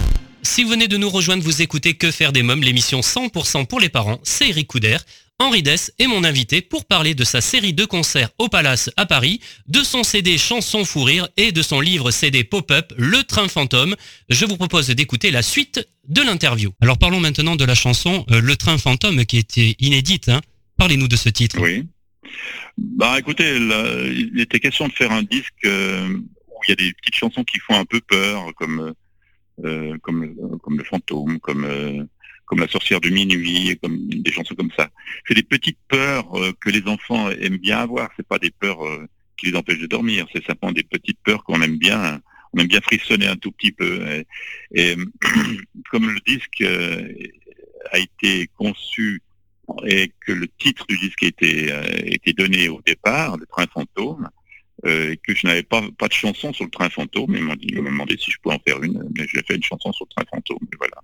[0.42, 3.80] Si vous venez de nous rejoindre, vous écoutez Que faire des mômes, l'émission 100% pour
[3.80, 4.98] les parents, c'est Eric Couder.
[5.40, 9.06] Henri Dess est mon invité pour parler de sa série de concerts au Palace à
[9.06, 13.48] Paris, de son CD Chanson fou rire et de son livre CD Pop-up Le Train
[13.48, 13.96] Fantôme.
[14.30, 16.72] Je vous propose d'écouter la suite de l'interview.
[16.82, 20.30] Alors parlons maintenant de la chanson euh, Le Train Fantôme qui était inédite.
[20.30, 20.42] hein.
[20.84, 21.62] Parlez-nous de ce titre.
[21.62, 21.88] Oui.
[22.78, 26.76] Bah écoutez, là, il était question de faire un disque euh, où il y a
[26.76, 28.94] des petites chansons qui font un peu peur, comme
[29.64, 32.04] euh, comme comme le fantôme, comme euh,
[32.44, 34.90] comme la sorcière de minuit, comme des chansons comme ça.
[35.26, 38.10] C'est des petites peurs que les enfants aiment bien avoir.
[38.18, 38.84] C'est pas des peurs
[39.38, 40.28] qui les empêchent de dormir.
[40.34, 42.20] C'est simplement des petites peurs qu'on aime bien.
[42.52, 44.22] On aime bien frissonner un tout petit peu.
[44.76, 44.98] Et,
[45.92, 46.62] comme le disque
[47.94, 49.22] a été conçu
[49.86, 54.30] et que le titre du disque été, euh, été donné au départ, le train fantôme,
[54.86, 57.56] euh, et que je n'avais pas, pas de chanson sur le train fantôme, ils m'ont
[57.56, 59.92] dit- ils m'ont demandé si je pouvais en faire une, mais j'ai fait une chanson
[59.94, 60.96] sur le train fantôme, et voilà.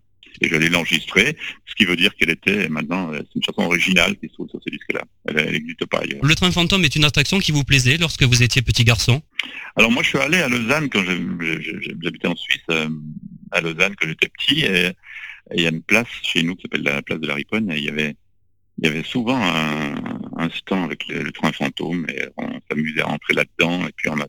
[0.41, 4.15] Et j'allais l'enregistrer, ce qui veut dire qu'elle était maintenant, euh, c'est une chanson originale
[4.17, 5.01] qui se trouve sur ce disque-là.
[5.27, 6.23] Elle n'existe pas ailleurs.
[6.23, 9.21] Le Train Fantôme est une attraction qui vous plaisait lorsque vous étiez petit garçon?
[9.75, 12.89] Alors moi, je suis allé à Lausanne quand je- je- je- j'habitais en Suisse, euh,
[13.51, 14.91] à Lausanne quand j'étais petit, et
[15.51, 17.71] et il y a une place chez nous qui s'appelle la place de la Riponne,
[17.71, 18.15] et il y avait
[18.81, 19.95] il y avait souvent un,
[20.37, 24.09] un stand avec le, le train fantôme, et on s'amusait à rentrer là-dedans, et puis
[24.09, 24.27] on a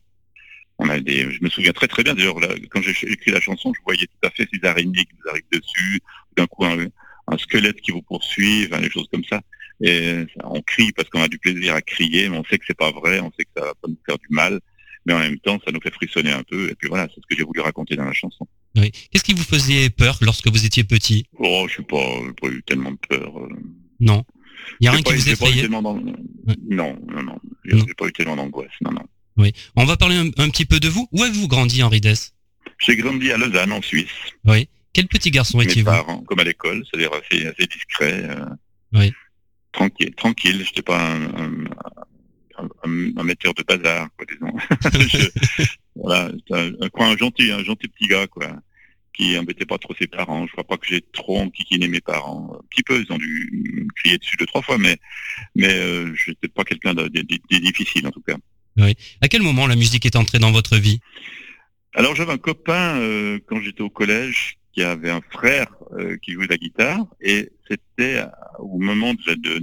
[0.83, 2.37] On a des, je me souviens très très bien d'ailleurs
[2.71, 5.53] quand j'ai écrit la chanson, je voyais tout à fait ces araignées qui vous arrivent
[5.53, 6.01] dessus,
[6.37, 6.87] d'un coup un,
[7.33, 9.41] un squelette qui vous poursuit, enfin, des choses comme ça.
[9.83, 12.77] Et on crie parce qu'on a du plaisir à crier, mais on sait que c'est
[12.85, 14.59] pas vrai, on sait que ça va pas nous faire du mal,
[15.05, 16.71] mais en même temps, ça nous fait frissonner un peu.
[16.71, 18.47] Et puis voilà, c'est ce que j'ai voulu raconter dans la chanson.
[18.77, 18.91] Oui.
[19.11, 21.25] Qu'est-ce qui vous faisait peur lorsque vous étiez petit?
[21.39, 23.39] Oh, je suis pas, j'ai pas eu tellement de peur.
[23.39, 23.49] euh.
[24.01, 24.25] Non.
[24.81, 26.01] Il y a rien qui pas vous tellement d'an-
[26.69, 27.39] Non, non, non.
[27.65, 29.05] J'ai j'ai pas eu tellement d'angoisse, non, non.
[29.37, 29.53] Oui.
[29.77, 31.09] On va parler un, un petit peu de vous.
[31.13, 32.35] Où avez-vous grandi, Henri Dess?
[32.79, 34.09] J'ai grandi à Lausanne, en Suisse.
[34.45, 34.69] Oui.
[34.93, 35.91] Quel petit garçon étiez-vous?
[35.91, 38.25] parents, comme à l'école, c'est-à-dire assez, assez discret.
[38.29, 38.45] euh,
[38.93, 39.13] Oui.
[39.73, 40.65] Tranquille, tranquille.
[40.67, 41.65] J'étais pas un, un,
[42.59, 44.57] un- un- metteur de bazar, quoi, disons.
[45.09, 48.49] Je- voilà, un, un gentil, un gentil petit gars, quoi,
[49.13, 50.47] qui embêtait pas trop ses parents.
[50.47, 52.59] Je crois pas que j'ai trop enquiquiné mes parents.
[52.61, 54.97] Un petit peu, ils ont dû me crier dessus deux, trois fois, mais,
[55.55, 58.37] mais euh, je n'étais pas quelqu'un de, de- de- de difficile, en tout cas.
[58.77, 58.95] Oui.
[59.21, 61.01] À quel moment la musique est entrée dans votre vie?
[61.95, 65.67] Alors j'avais un copain euh, quand j'étais au collège qui avait un frère
[65.99, 68.27] euh, qui jouait de la guitare et c'était euh,
[68.61, 69.59] au moment de, de-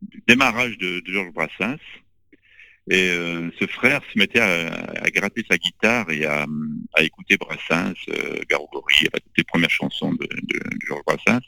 [0.00, 1.76] du démarrage de, de Georges Brassens
[2.90, 6.46] et euh, ce frère se mettait à, gratter sa guitare et à,
[6.98, 11.40] écouter Brassens, euh, toutes les premières chansons de, de- de Georges Brassens.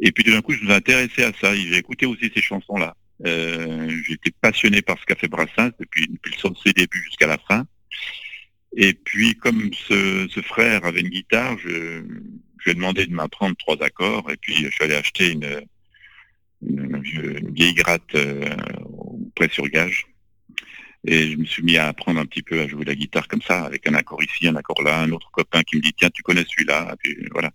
[0.00, 1.54] Et puis tout d'un coup, je me suis intéressé à ça.
[1.54, 2.94] J'ai écouté aussi ces chansons-là.
[3.26, 7.66] Euh, J'étais passionné par ce qu'a fait Brassens depuis, le- ses débuts jusqu'à la fin.
[8.76, 13.82] Et puis, comme ce, frère avait une guitare, je, lui ai demandé de m'apprendre trois
[13.82, 14.30] accords.
[14.30, 15.62] Et puis, je suis allé acheter une,
[16.60, 18.54] vieille gratte euh,
[19.34, 20.06] prêt sur gage.
[21.06, 23.42] Et je me suis mis à apprendre un petit peu à jouer la guitare comme
[23.42, 26.10] ça, avec un accord ici, un accord là, un autre copain qui me dit tiens,
[26.10, 26.96] tu connais celui-là.
[27.02, 27.50] Puis voilà.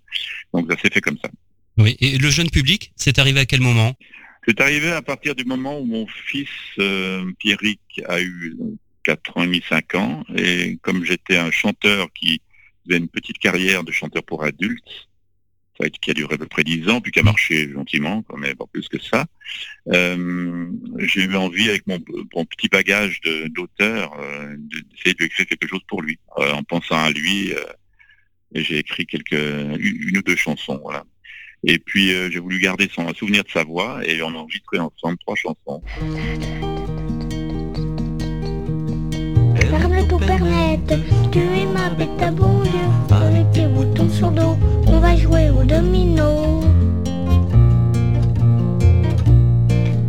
[0.54, 1.30] Donc ça s'est fait comme ça.
[1.78, 1.98] Oui.
[2.00, 3.96] Et le jeune public, c'est arrivé à quel moment?
[4.48, 8.56] C'est arrivé à partir du moment où mon fils euh, Pierrick a eu
[9.04, 12.42] 4 ans et demi, 5 ans, et comme j'étais un chanteur qui
[12.86, 15.08] faisait une petite carrière de chanteur pour adultes,
[16.02, 18.66] qui a duré à peu près 10 ans, puis qui a marché gentiment, mais pas
[18.72, 19.26] plus que ça,
[19.94, 20.68] euh,
[21.00, 22.00] j'ai eu envie, avec mon,
[22.46, 26.64] petit bagage d'auteur, euh, de- d'essayer de lui écrire quelque chose pour lui, euh, en
[26.64, 27.54] pensant à lui,
[28.54, 31.06] j'ai écrit quelques, une, ou deux chansons, voilà.
[31.66, 34.80] Et puis j'ai voulu garder son un souvenir de sa voix et on a enregistré
[34.80, 35.82] ensemble trois chansons.
[39.56, 40.94] Ferme ton permette,
[41.32, 43.16] tu es ma bête à bon Dieu.
[43.16, 46.62] Avec tes boutons sur dos, on va jouer au domino.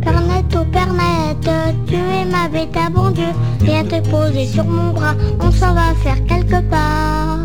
[0.01, 1.49] Pernette, oh pernette,
[1.87, 3.27] tu es ma bête à bon Dieu.
[3.61, 7.39] Viens te poser sur mon bras, on s'en va faire quelque part.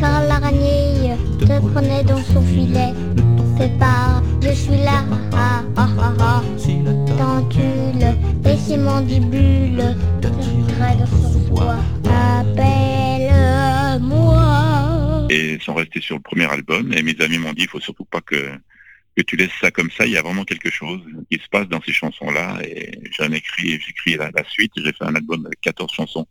[0.00, 2.94] Car l'araignée te prenait dans son filet.
[3.60, 6.42] Fais pas, je suis là, ah ah ah ah.
[7.18, 9.82] Tentule et ses mandibules,
[10.80, 11.76] règle sur soi.
[12.08, 13.26] Appelle-moi.
[15.28, 18.06] Et sont restés sur le premier album et mes amis m'ont dit il faut surtout
[18.06, 18.50] pas que
[19.22, 21.68] que tu laisses ça comme ça, il y a vraiment quelque chose qui se passe
[21.68, 25.14] dans ces chansons-là et j'en ai écrit, j'ai écrit la, la suite, j'ai fait un
[25.14, 26.26] album avec 14 chansons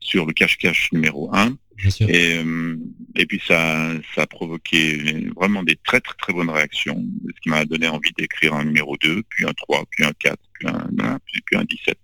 [0.00, 2.08] sur le cache-cache numéro 1 Bien sûr.
[2.08, 2.76] et, euh,
[3.16, 7.48] et puis ça, ça a provoqué vraiment des très très très bonnes réactions, ce qui
[7.48, 10.88] m'a donné envie d'écrire un numéro 2, puis un 3, puis un 4, puis un
[10.98, 11.98] 1, puis, puis un 17.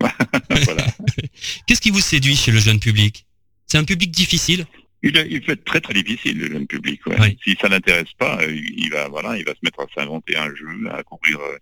[0.64, 0.86] voilà.
[1.66, 3.26] Qu'est-ce qui vous séduit chez le jeune public?
[3.66, 4.66] C'est un public difficile?
[5.02, 7.04] Il, il peut être très très difficile le jeune public.
[7.06, 7.16] ouais.
[7.20, 7.38] Oui.
[7.42, 10.54] Si ça l'intéresse pas, euh, il va voilà, il va se mettre à s'inventer un
[10.54, 11.56] jeu, à courir euh,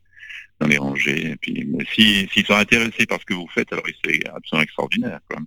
[0.60, 1.30] dans les rangées.
[1.30, 5.20] Et puis, si s'ils sont intéressés par ce que vous faites, alors c'est absolument extraordinaire.
[5.28, 5.40] Quoi.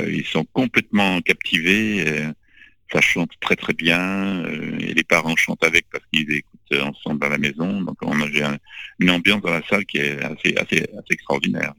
[0.00, 2.04] Euh, ils sont complètement captivés.
[2.06, 2.32] euh,
[2.92, 7.24] ça chante très très bien euh, et les parents chantent avec parce qu'ils écoutent ensemble
[7.24, 7.80] à la maison.
[7.82, 8.26] Donc on a
[8.98, 11.72] une ambiance dans la salle qui est assez assez, assez extraordinaire.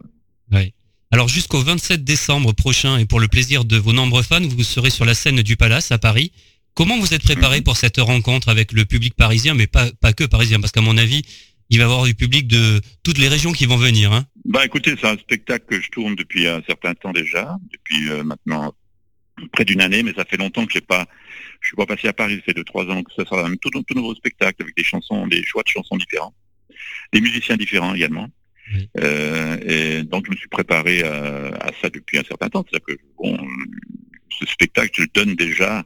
[0.52, 0.74] Oui.
[1.14, 4.90] Alors jusqu'au 27 décembre prochain, et pour le plaisir de vos nombreux fans, vous serez
[4.90, 6.32] sur la scène du Palace à Paris.
[6.74, 10.24] Comment vous êtes préparé pour cette rencontre avec le public parisien, mais pas, pas que
[10.24, 11.24] parisien, parce qu'à mon avis,
[11.70, 14.14] il va y avoir du public de toutes les régions qui vont venir.
[14.14, 14.26] Hein.
[14.46, 18.24] Bah écoutez, c'est un spectacle que je tourne depuis un certain temps déjà, depuis euh,
[18.24, 18.74] maintenant
[19.52, 21.06] près d'une année, mais ça fait longtemps que j'ai pas,
[21.60, 23.56] je suis pas passé à Paris, ça fait deux trois ans que ça sera un
[23.58, 26.34] tout, tout nouveau spectacle avec des chansons, des choix de chansons différents,
[27.12, 28.30] des musiciens différents également.
[28.74, 28.90] Oui.
[29.00, 32.66] Euh, et donc je me suis préparé à, à ça depuis un certain temps.
[32.70, 33.38] C'est-à-dire que bon,
[34.40, 35.84] ce spectacle, je le donne déjà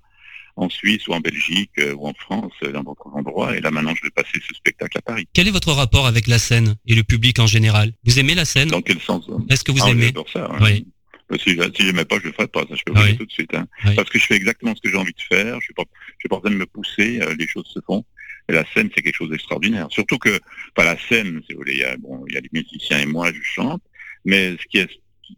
[0.58, 3.72] en Suisse ou en Belgique euh, ou en France, euh, dans d'autres endroits, et là
[3.72, 5.28] maintenant je vais passer ce spectacle à Paris.
[5.34, 7.92] Quel est votre rapport avec la scène et le public en général?
[8.06, 10.06] Vous aimez la scenne Dans quel sens Est-ce que vous Ah aimez?
[10.06, 10.50] j'adore ça.
[10.62, 10.88] Oui.
[11.28, 12.62] Que Si, si j'aimais pas, je le ferais pas.
[12.70, 13.08] Ça, je peux vous Oui.
[13.10, 13.54] dire tout de suite.
[13.56, 13.68] hein.
[13.96, 15.60] Parce que je fais exactement ce que j'ai envie de faire.
[15.60, 17.20] Je suis pas, je suis pas en train de me pousser.
[17.40, 18.06] les choses se font.
[18.48, 19.88] Et la scène, c'est quelque chose d'extraordinaire.
[19.90, 20.40] Surtout que,
[20.76, 23.00] pas la scène, si vous voulez, il y a, bon, il y a les musiciens
[23.00, 23.82] et moi, je chante.
[24.24, 24.90] Mais ce qui est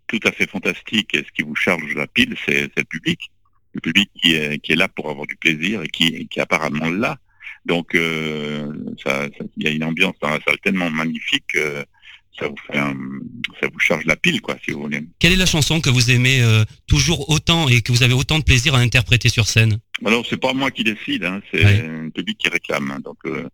[0.07, 3.19] tout à fait fantastique et ce qui vous charge la pile, c'est le public.
[3.73, 7.17] Le public qui est, là pour avoir du plaisir et qui, est apparemment là.
[7.65, 8.71] Donc, euh,
[9.03, 9.27] ça-
[9.57, 11.85] il y a une ambiance dans la salle tellement magnifique que
[12.39, 12.95] ça vous fait un-
[13.59, 15.01] ça vous charge la pile, quoi, si vous voulez.
[15.19, 18.39] Quelle est la chanson que vous aimez euh, toujours autant et que vous avez autant
[18.39, 19.79] de plaisir à interpréter sur scène?
[20.05, 21.81] Alors, c'est pas moi qui décide, hein, c'est Ouais.
[21.87, 22.91] le public qui réclame.
[22.91, 22.99] hein.
[23.03, 23.47] Donc, euh,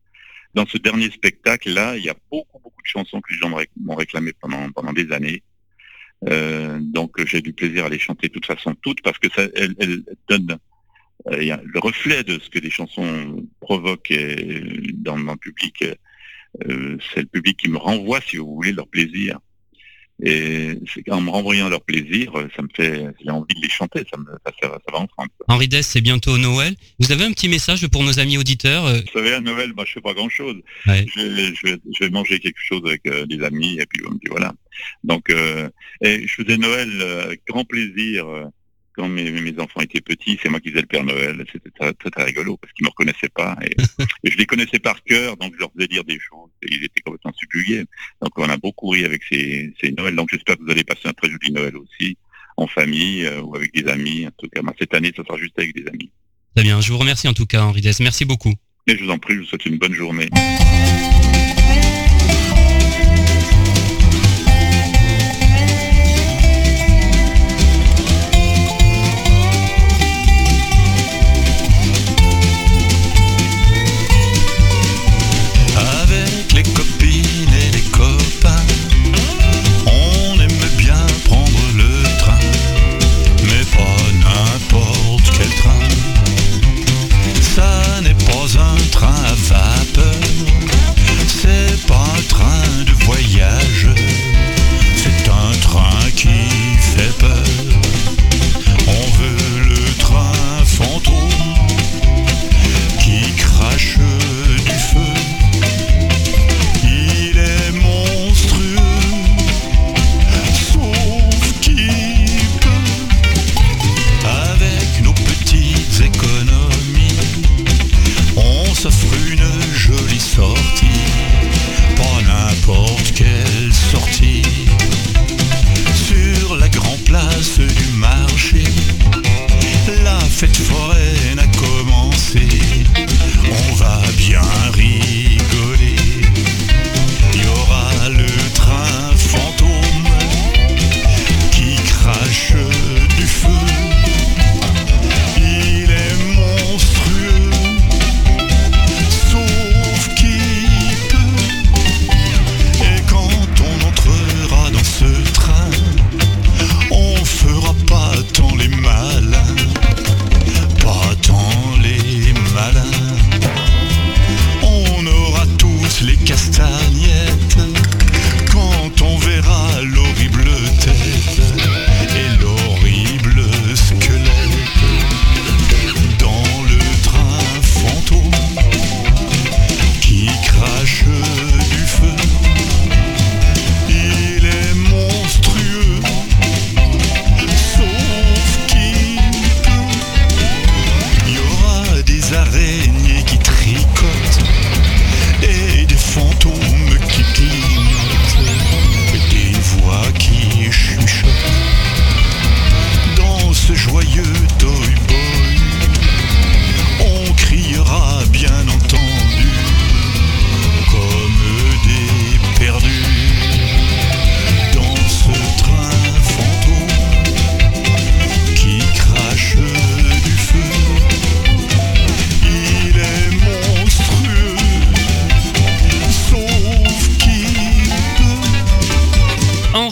[0.54, 3.56] dans ce dernier spectacle-là, il y a beaucoup, beaucoup de chansons que les gens m'ont
[3.58, 5.42] ré- m'ont réclamé pendant, pendant des années.
[6.30, 9.44] Euh, donc, j'ai du plaisir à les chanter de toute façon, toutes, parce que ça,
[9.56, 10.58] elles, elles donnent
[11.32, 14.14] euh, il y a le reflet de ce que les chansons provoquent
[14.96, 15.84] dans, dans le public.
[16.66, 19.40] euh, c'est le public qui me renvoie, si vous voulez, leur plaisir.
[20.26, 20.78] Et
[21.10, 24.26] en me renvoyant leur plaisir, ça me fait, j'ai envie de les chanter, ça, me,
[24.46, 25.30] ça, ça, ça va ensemble.
[25.48, 26.76] Henri Dess, c'est bientôt Noël.
[27.00, 29.84] Vous avez un petit message pour nos amis auditeurs euh, Vous savez, à Noël, bah,
[29.86, 30.56] je fais pas grand-chose.
[30.88, 31.06] Ouais.
[31.16, 34.02] Je, vais- je, vais, je vais manger quelque chose avec euh, des amis et puis,
[34.02, 34.54] puis voilà.
[35.04, 35.68] Donc, euh,
[36.02, 36.90] et je faisais Noël
[37.26, 38.26] avec grand plaisir
[38.96, 40.40] quand mes, mes enfants étaient petits.
[40.42, 41.44] C'est moi qui faisais le Père Noël.
[41.52, 43.76] C'était très, très, très rigolo parce qu'ils me reconnaissaient pas et,
[44.24, 46.50] et je les connaissais par cœur, donc je leur faisais dire des choses.
[46.62, 47.86] Et ils étaient complètement subjugués.
[48.22, 50.16] Donc, on a beaucoup ri avec ces, ces Noëls.
[50.16, 52.18] Donc, j'espère que vous allez passer un très joli Noël aussi
[52.58, 54.28] en famille euh, ou avec des amis.
[54.28, 56.12] En tout cas, moi, cette année, ça sera juste avec des amis.
[56.56, 58.00] Très bien, je vous remercie en tout cas Henri Dess.
[58.00, 58.54] Merci beaucoup.
[58.86, 60.30] Et je vous en prie, je vous souhaite une bonne journée.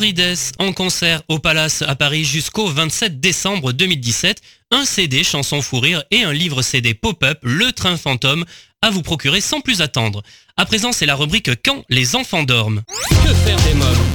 [0.02, 4.42] Henri Dess en concert au Palace à Paris jusqu'au 27 décembre 2017.
[4.72, 8.44] Un CD chanson fou rire et un livre CD pop-up Le Train Fantôme
[8.82, 10.24] à vous procurer sans plus attendre.
[10.58, 12.82] À présent, c'est la rubrique Quand les enfants dorment.
[13.10, 14.08] Que faire des mômes?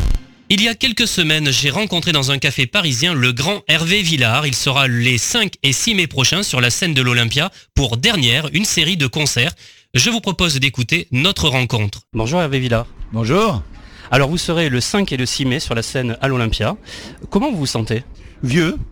[0.48, 4.44] Il y a quelques semaines, j'ai rencontré dans un café parisien le grand Hervé Villard.
[4.44, 8.48] Il sera les 5 et 6 mai prochains sur la scène de l'Olympia pour dernière,
[8.52, 9.52] une série de concerts.
[9.94, 12.00] Je vous propose d'écouter notre rencontre.
[12.12, 12.88] Bonjour Hervé Villard.
[13.12, 13.62] Bonjour.
[14.10, 16.76] Alors vous serez le 5 et le 6 mai sur la scène à l'Olympia.
[17.30, 18.04] Comment vous vous sentez?
[18.42, 18.76] Vieux.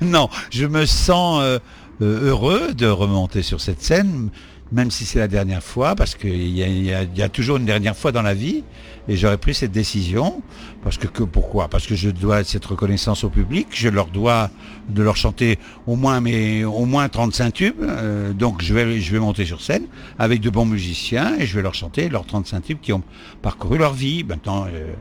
[0.00, 1.58] Non, je me sens euh,
[2.00, 4.30] euh, heureux de remonter sur cette scène,
[4.72, 8.22] même si c'est la dernière fois, parce qu'il y, a, toujours une dernière fois dans
[8.22, 8.64] la vie,
[9.08, 10.42] et j'aurais pris cette décision,
[10.82, 11.68] parce que, que, pourquoi?
[11.68, 14.50] Parce que je dois cette reconnaissance au public, je leur dois
[14.88, 19.12] de leur chanter au moins mes, au moins 35 tubes, euh, donc je vais, je
[19.12, 19.86] vais monter sur scène
[20.18, 23.02] avec de bons musiciens, et je vais leur chanter leurs 35 tubes qui ont
[23.40, 24.24] parcouru leur vie.
[24.24, 24.92] Maintenant, euh,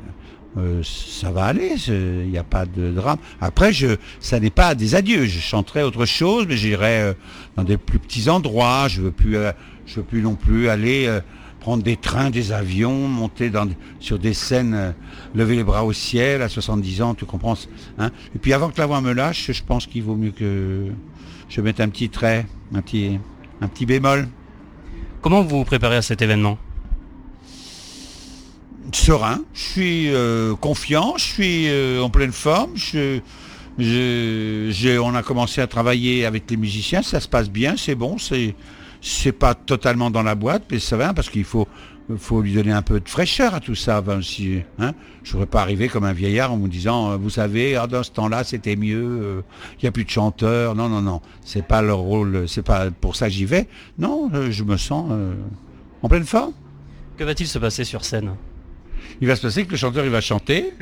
[0.58, 3.18] euh, ça va aller, il n'y a pas de drame.
[3.42, 5.26] Après, je, ça n'est pas des adieux.
[5.26, 7.14] Je chanterai autre chose, mais j'irai euh,
[7.56, 8.88] dans des plus petits endroits.
[8.88, 9.52] Je veux plus, euh,
[9.96, 11.10] veux plus non plus aller
[11.60, 13.52] prendre des trains, des avions, monter
[14.00, 14.94] sur des scènes,
[15.36, 17.56] lever les bras au ciel à 70 ans, tu comprends
[17.98, 20.86] hein Et puis avant que la voix me lâche, je pense qu'il vaut mieux que
[21.50, 23.20] je mette un petit trait, un petit,
[23.60, 24.28] un petit bémol.
[25.22, 26.58] Comment vous vous préparez à cet événement?
[28.96, 32.72] Serein, je suis euh, confiant, je suis euh, en pleine forme.
[32.76, 33.20] Je,
[33.78, 38.18] je, on a commencé à travailler avec les musiciens, ça se passe bien, c'est bon,
[38.18, 38.56] c'est
[39.00, 41.68] c'est pas totalement dans la boîte, mais ça va parce qu'il faut
[42.18, 44.02] faut lui donner un peu de fraîcheur à tout ça.
[44.02, 47.18] Ben, si, hein, je ne voudrais pas arriver comme un vieillard en vous disant, euh,
[47.18, 50.74] vous savez, ah, dans ce temps-là, c'était mieux, il n'y a plus de chanteurs.
[50.74, 53.68] Non, non, non, c'est pas leur rôle, c'est pas pour ça que j'y vais.
[54.00, 55.12] Non, je me sens
[56.02, 56.54] en pleine forme.
[57.18, 58.32] Que va-t-il se passer sur scène?
[59.22, 60.74] Il va se passer que le chanteur il va chanter,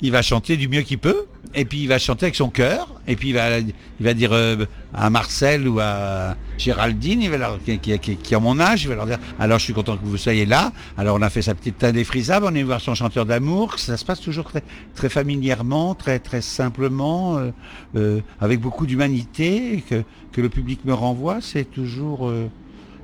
[0.00, 3.00] il va chanter du mieux qu'il peut, et puis il va chanter avec son cœur,
[3.06, 7.30] et puis il va, dire euh, à Marcel ou à Géraldine,
[7.64, 10.16] qui, qui, qui, mon âge, il va leur dire alors je suis content que vous
[10.16, 10.72] soyez là.
[10.98, 13.96] Alors on a fait sa petite teinte défrisable, on est voir son chanteur d'amour, ça
[13.96, 14.62] se passe toujours très,
[14.94, 17.50] très familièrement, très très simplement, euh,
[17.96, 22.32] euh, avec beaucoup d'humanité, que le public me renvoie, c'est toujours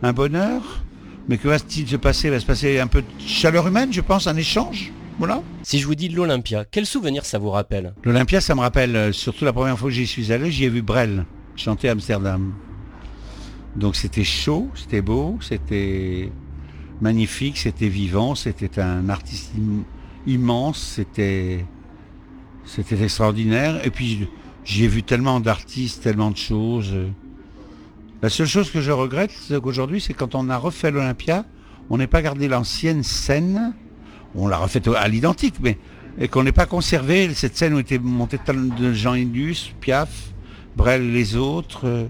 [0.03, 0.83] un bonheur.
[1.29, 2.29] Mais que va-t-il se passer?
[2.29, 4.93] Il va se passer un peu de chaleur humaine, je pense, un échange?
[5.19, 5.43] Voilà.
[5.63, 7.95] Si je vous dis l'Olympia, quel souvenir ça vous rappelle?
[8.05, 10.69] L'Olympia, ça me rappelle, euh, surtout la première fois que j'y suis allé, j'y ai
[10.69, 12.55] vu Brel chanter à Amsterdam.
[13.77, 16.33] Donc c'était chaud, c'était beau, c'était
[17.01, 19.85] magnifique, c'était vivant, c'était un artiste im
[20.27, 21.65] immense, c'était
[22.65, 23.85] c'était extraordinaire.
[23.87, 24.29] Et puis
[24.65, 26.95] j'y ai vu tellement d'artistes, tellement de choses.
[28.23, 31.47] La seule chose que je regrette aujourd'hui, c'est quand on a refait l'Olympia,
[31.89, 33.75] on n'est pas gardé l'ancienne scène,
[34.35, 35.79] on l'a refait à l'identique, mais
[36.21, 40.11] et qu'on n'ait pas conservé cette scène où était monté de Jean Indus, Piaf,
[40.77, 42.09] Brel, les autres,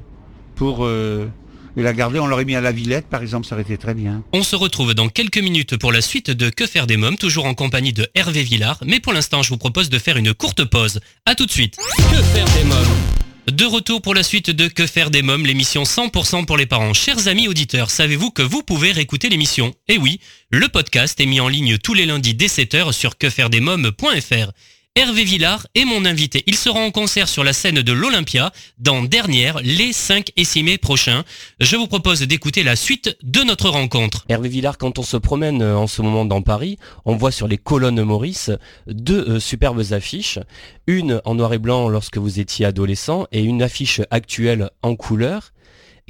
[0.56, 1.28] pour euh,
[1.76, 3.94] et la garder, on l'aurait mis à la Villette par exemple, ça aurait été très
[3.94, 4.24] bien.
[4.32, 7.46] On se retrouve dans quelques minutes pour la suite de Que faire des mômes, toujours
[7.46, 10.64] en compagnie de Hervé Villard, mais pour l'instant je vous propose de faire une courte
[10.64, 11.00] pause.
[11.24, 11.76] A tout de suite.
[11.76, 13.29] Que faire des mômes?
[13.46, 16.94] De retour pour la suite de Que faire des mômes, l'émission 100% pour les parents.
[16.94, 19.74] Chers amis auditeurs, savez-vous que vous pouvez réécouter l'émission?
[19.88, 20.20] Eh oui,
[20.50, 24.52] le podcast est mis en ligne tous les lundis dès 7h sur quefairedesmômes.fr.
[24.96, 26.42] Hervé Villard est mon invité.
[26.48, 30.64] Il sera en concert sur la scène de l'Olympia dans Dernière les 5 et 6
[30.64, 31.22] mai prochains.
[31.60, 34.24] Je vous propose d'écouter la suite de notre rencontre.
[34.28, 37.56] Hervé Villard, quand on se promène en ce moment dans Paris, on voit sur les
[37.56, 38.50] colonnes Maurice
[38.88, 40.40] deux euh, superbes affiches.
[40.88, 45.52] Une en noir et blanc lorsque vous étiez adolescent et une affiche actuelle en couleur.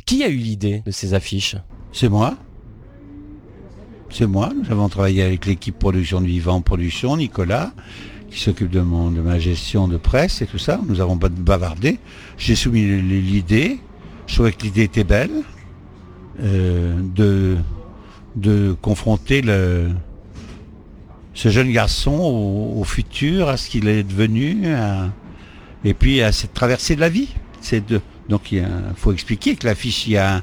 [0.07, 1.57] Qui a eu l'idée de ces affiches?
[1.93, 2.39] C'est moi.
[4.09, 4.51] C'est moi.
[4.57, 7.75] Nous avons travaillé avec l'équipe production de Vivant Production, Nicolas
[8.31, 10.81] qui s'occupe de, mon, de ma gestion de presse et tout ça.
[10.89, 11.99] Nous avons bavardé.
[12.39, 13.79] J'ai soumis l'idée.
[14.27, 15.43] Je trouvais que l'idée était belle
[16.41, 17.57] euh, de,
[18.37, 19.89] de confronter le,
[21.35, 25.11] ce jeune garçon au, au futur, à ce qu'il est devenu, à,
[25.85, 27.35] et puis à cette traversée de la vie.
[27.61, 28.65] C'est de, donc il
[28.97, 30.43] faut expliquer que l'affiche, il y a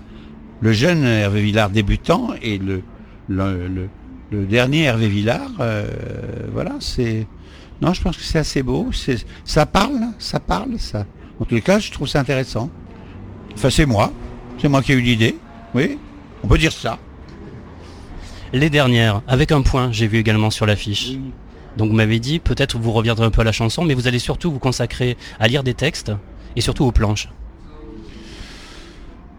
[0.60, 2.82] le jeune Hervé Villard débutant et le,
[3.30, 3.88] le, le,
[4.32, 5.52] le dernier Hervé Villard.
[5.62, 5.88] Euh,
[6.52, 7.26] voilà, c'est
[7.82, 8.90] non, je pense que c'est assez beau.
[9.46, 11.06] Ça parle, ça parle, ça.
[11.40, 12.70] En tous les cas, je trouve ça intéressant.
[13.54, 14.12] Enfin, c'est moi.
[14.60, 15.36] C'est moi qui ai eu l'idée.
[15.76, 16.00] Oui,
[16.44, 16.98] on peut dire ça.
[18.54, 21.10] Les dernières, avec un point, j'ai vu également sur l'affiche.
[21.10, 21.22] Oui.
[21.78, 24.20] Donc vous m'avez dit, peut-être vous reviendrez un peu à la chanson, mais vous allez
[24.20, 26.12] surtout vous consacrer à lire des textes
[26.56, 27.30] et surtout aux planches.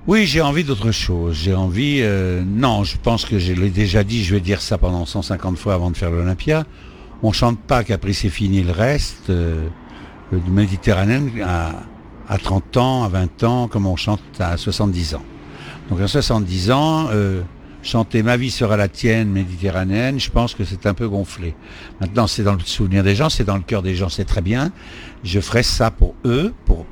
[0.07, 1.37] Oui, j'ai envie d'autre chose.
[1.37, 1.99] J'ai envie...
[2.01, 5.59] Euh, non, je pense que je l'ai déjà dit, je vais dire ça pendant 150
[5.59, 6.65] fois avant de faire l'Olympia
[7.23, 9.69] on chante pas qu'après c'est fini le reste euh,
[10.31, 11.73] le méditerranéen à,
[12.29, 15.23] à 30 ans, à 20 ans, comme on chante à 70 ans.
[15.91, 17.43] Donc à 70 ans, euh,
[17.83, 21.55] chanter Ma vie sera la tienne méditerranéenne, je pense que c'est un peu gonflé.
[22.01, 24.43] Maintenant, c'est dans le souvenir des gens, c'est dans le cœur des gens, c'est très
[24.43, 24.71] bien.
[25.25, 26.87] Je ferai ça pour eux, pour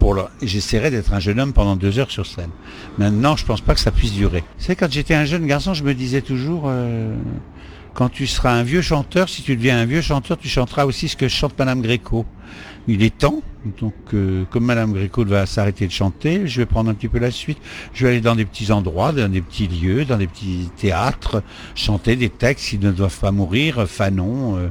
[0.00, 0.30] pour leur...
[0.40, 2.48] j'essaierai d'être un jeune homme pendant deux heures sur scène.
[2.96, 4.42] Maintenant, je pense pas que ça puisse durer.
[4.56, 7.14] C'est quand j'étais un jeune garçon, je me disais toujours, euh,
[7.94, 11.08] quand tu seras un vieux chanteur, si tu deviens un vieux chanteur, tu chanteras aussi
[11.08, 12.24] ce que chante Madame Gréco.
[12.88, 13.42] Il est temps,
[13.78, 17.18] donc euh, comme Madame Gréco va s'arrêter de chanter, je vais prendre un petit peu
[17.18, 17.58] la suite.
[17.92, 21.42] Je vais aller dans des petits endroits, dans des petits lieux, dans des petits théâtres,
[21.74, 24.68] chanter des textes qui ne doivent pas mourir, Fanon, euh,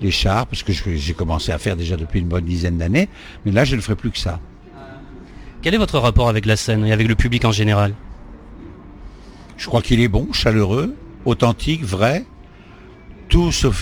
[0.00, 3.08] les chars, parce que j'ai commencé à faire déjà depuis une bonne dizaine d'années,
[3.44, 4.40] mais là je ne ferai plus que ça.
[5.62, 7.94] Quel est votre rapport avec la scène et avec le public en général?
[9.56, 10.94] Je crois qu'il est bon, chaleureux,
[11.24, 12.26] authentique, vrai,
[13.28, 13.72] tout so-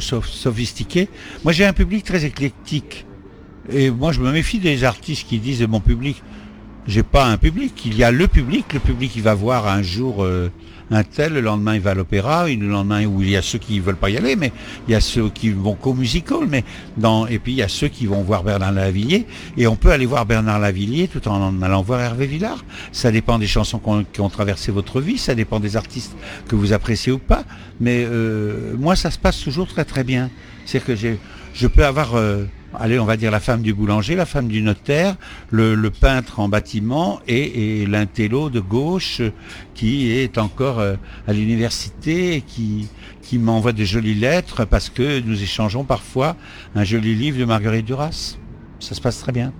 [0.00, 1.08] sophistiqué.
[1.44, 3.06] Moi, j'ai un public très éclectique.
[3.72, 6.22] Et moi, je me méfie des artistes qui disent mon public.
[6.86, 7.82] J'ai pas un public.
[7.86, 8.72] Il y a le public.
[8.72, 10.50] Le public, il va voir un jour euh,
[10.92, 13.58] un tel, le lendemain, il va à l'opéra, le lendemain, où il y a ceux
[13.58, 14.52] qui veulent pas y aller, mais
[14.86, 16.64] il y a ceux qui vont qu'au musical, mais
[16.96, 19.26] dans, et puis il y a ceux qui vont voir Bernard Lavillier,
[19.56, 22.64] et on peut aller voir Bernard Lavillier tout en allant voir Hervé Villard.
[22.92, 23.80] Ça dépend des chansons
[24.12, 26.14] qui ont traversé votre vie, ça dépend des artistes
[26.48, 27.44] que vous appréciez ou pas,
[27.80, 30.30] mais euh, moi, ça se passe toujours très très bien.
[30.66, 32.44] C'est que je peux avoir, euh,
[32.78, 35.16] allez, on va dire la femme du boulanger, la femme du notaire,
[35.50, 39.20] le, peintre en bâtiment et, et l'intello de gauche
[39.74, 40.94] qui est encore euh,
[41.26, 42.88] à l'université et qui,
[43.22, 46.36] qui m'envoie de jolies lettres parce que nous échangeons parfois
[46.74, 48.36] un joli livre de Marguerite Duras.
[48.80, 49.52] Ça se passe très bien.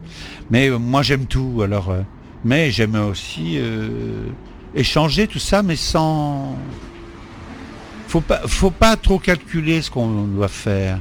[0.51, 1.91] Mais euh, moi j'aime tout, alors.
[1.91, 2.03] euh,
[2.45, 3.57] mais j'aime aussi
[4.75, 6.57] échanger tout ça, mais sans.
[8.09, 10.99] Faut pas, faut pas trop calculer ce qu'on doit faire.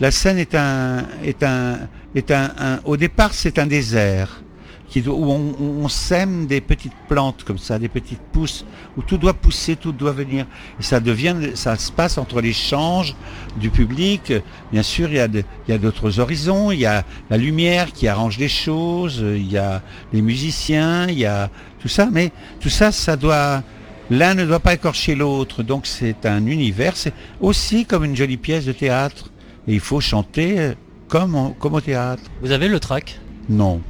[0.00, 1.78] La scène est un, est un,
[2.14, 4.40] est un, au départ c'est un désert
[4.88, 8.64] qui où on, on- sème des petites plantes comme ça, des petites pousses,
[8.96, 10.46] où tout doit pousser, tout doit venir.
[10.78, 13.16] Et ça devient, ça se passe entre l'échange
[13.56, 14.32] du public.
[14.72, 17.36] Bien sûr, il y a de- il y a d'autres horizons, il y a la
[17.36, 19.82] lumière qui arrange les choses, il y a
[20.12, 22.30] les musiciens, il y a tout ça, mais
[22.60, 23.62] tout ça, ça doit,
[24.10, 25.62] l'un ne doit pas écorcher l'autre.
[25.62, 29.30] Donc c'est un univers, c'est aussi comme une jolie pièce de théâtre.
[29.68, 30.74] Et il faut chanter euh,
[31.08, 32.22] comme, en- comme au théâtre.
[32.42, 33.18] Vous avez le trac?
[33.48, 33.80] Non,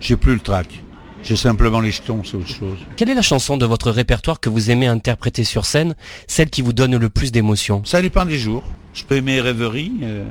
[0.00, 0.82] j'ai plus le trac.
[1.22, 2.78] J'ai simplement les jetons, c'est autre chose.
[2.96, 5.94] Quelle est la chanson de votre répertoire que vous aimez interpréter sur scène,
[6.26, 8.64] celle qui vous donne le plus d'émotion Ça dépend des jours.
[8.92, 10.24] Je peux aimer Rêverie, euh,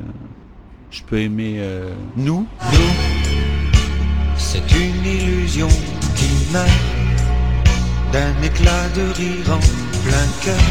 [0.91, 2.45] je peux aimer euh, Nous.
[4.37, 5.69] C'est une illusion
[6.15, 6.69] qui meurt
[8.11, 9.59] d'un éclat de rire en
[10.07, 10.61] plein cœur.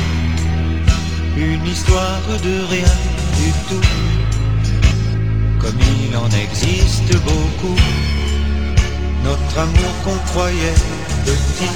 [1.37, 2.93] Une histoire de rien
[3.39, 3.87] du tout,
[5.61, 7.77] comme il en existe beaucoup.
[9.25, 10.81] Notre amour qu'on croyait
[11.25, 11.75] petit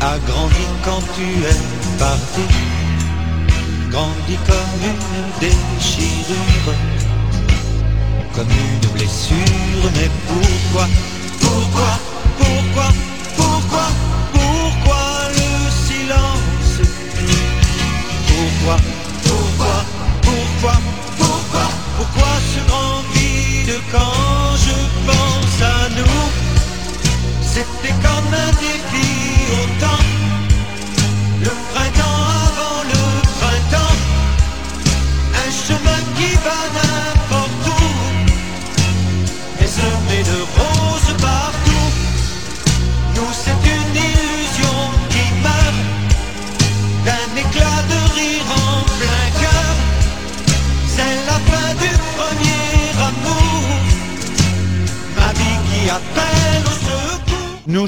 [0.00, 2.46] a grandi quand tu es parti,
[3.90, 6.74] grandi comme une déchirure
[8.36, 10.86] comme une blessure, mais pourquoi,
[11.40, 11.98] pourquoi,
[12.36, 12.88] pourquoi,
[13.34, 13.86] pourquoi,
[14.34, 15.04] pourquoi
[15.38, 15.50] le
[15.86, 16.86] silence?
[18.28, 18.76] Pourquoi,
[19.24, 19.84] pourquoi,
[20.20, 20.74] pourquoi,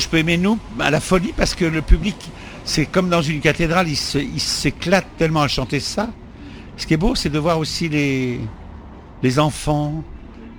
[0.08, 2.16] je peux aimer nous à la folie parce que le public,
[2.64, 6.08] c'est comme dans une cathédrale, il s'éclate tellement à chanter ça.
[6.78, 8.40] Ce qui est beau, c'est de voir aussi les,
[9.22, 10.02] les enfants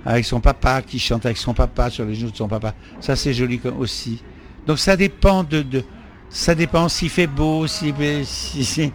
[0.06, 2.74] avec son papa qui chante avec son papa sur les genoux de son papa.
[3.00, 4.22] Ça, c'est joli aussi.
[4.68, 5.64] Donc ça dépend de,
[6.28, 7.92] ça dépend s'il fait beau, si,
[8.22, 8.92] si,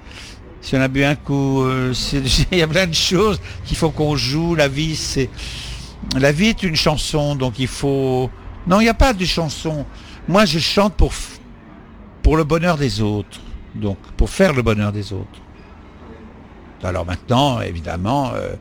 [0.61, 1.93] si, on a bu un coup, euh,
[2.53, 4.55] il y a plein de choses qu'il faut qu'on joue.
[4.55, 5.29] La vie, c'est
[6.17, 8.29] la vie est une chanson, donc il faut.
[8.67, 9.85] Non, il n'y a pas de chanson.
[10.27, 11.13] Moi, je chante pour
[12.23, 13.39] pour le bonheur des autres,
[13.75, 15.39] donc pour faire le bonheur des autres.
[16.83, 18.55] Alors maintenant, évidemment, euh,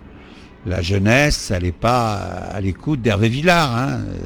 [0.67, 4.21] la jeunesse, elle n'est pas à l'écoute d'Hervé Villard, hein, euh,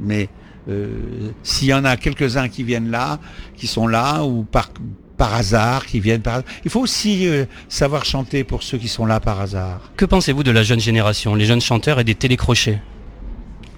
[0.00, 0.28] mais
[0.68, 3.18] euh, s'il y en a quelques-uns qui viennent là,
[3.56, 4.70] qui sont là, ou par,
[5.16, 9.06] par hasard, qui viennent par il faut aussi euh, savoir chanter pour ceux qui sont
[9.06, 9.92] là par hasard.
[9.96, 12.80] Que pensez-vous de la jeune génération, les jeunes chanteurs et des télécrochets?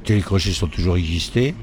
[0.09, 1.55] Les crochets sont toujours existés.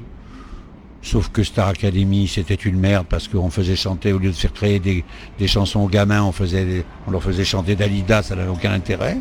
[1.02, 4.52] Sauf que Star Academy, c'était une merde parce qu'on faisait chanter, au lieu de faire
[4.52, 5.04] créer des,
[5.38, 9.18] des chansons aux gamins, on, faisait on leur faisait chanter Dalida, ça n'avait aucun intérêt.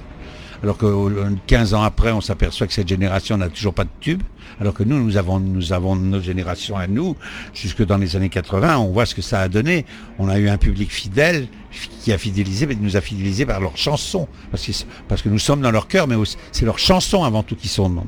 [0.63, 3.89] Alors que euh, 15 ans après, on s'aperçoit que cette génération n'a toujours pas de
[3.99, 4.21] tube,
[4.59, 7.15] alors que nous, nous avons, nous avons notre génération à nous,
[7.53, 9.85] jusque dans les années 80, on voit ce que ça a donné.
[10.19, 11.47] On a eu un public fidèle
[12.03, 15.71] qui a fidélisé, mais nous a fidélisé par leurs chansons, parce que, nous sommes dans
[15.71, 16.15] leur cœur, mais
[16.51, 18.05] c'est leurs chansons avant tout qui sont, dans-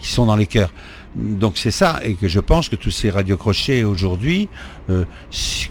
[0.00, 0.72] qui sont dans les cœurs.
[1.16, 4.48] Donc c'est ça, et que je pense que tous ces radiocrochets aujourd'hui,
[4.90, 5.04] euh,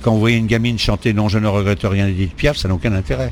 [0.02, 2.74] quand vous voyez une gamine chanter Non, je ne regrette rien d'Edith Piaf, ça n'a
[2.74, 3.32] aucun intérêt.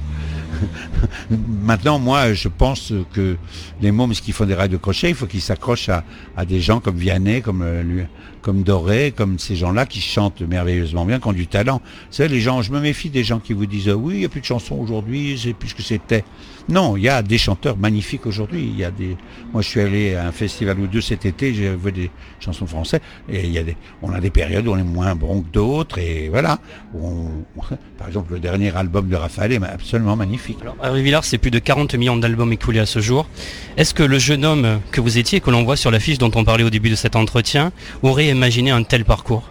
[1.30, 3.38] Maintenant, moi, je pense que
[3.82, 7.42] les mômes qui font des radiocrochets, il faut qu'ils s'accrochent à, des gens comme Vianney,
[7.42, 8.04] comme, euh,
[8.42, 11.82] comme Doré, comme ces gens-là qui chantent merveilleusement bien, qui ont du talent.
[12.12, 14.30] Vous les gens, je me méfie des gens qui vous disent oui, il n'y a
[14.30, 16.24] plus de chansons aujourd'hui, c'est plus ce que c'était.
[16.70, 18.62] Non, il y a des chanteurs magnifiques aujourd'hui.
[18.64, 19.18] Il y a des.
[19.52, 22.10] Moi, je suis allé à un festival ou deux cet été, j'ai vu des
[22.40, 23.76] chansons françaises, et il y a des.
[24.02, 26.60] On a des périodes où on est moins bon que d'autres, et voilà.
[26.98, 27.28] On-
[27.98, 30.58] Par exemple, le dernier album de Raphaël est absolument magnifique.
[30.82, 33.28] Hervé Villard, c'est plus de 40 millions d'albums écoulés à ce jour.
[33.78, 36.44] Est-ce que le jeune homme que vous étiez, que l'on voit sur l'affiche dont on
[36.46, 37.72] parlait au début de cet entretien,
[38.04, 39.44] aurait imaginé un tel parcours?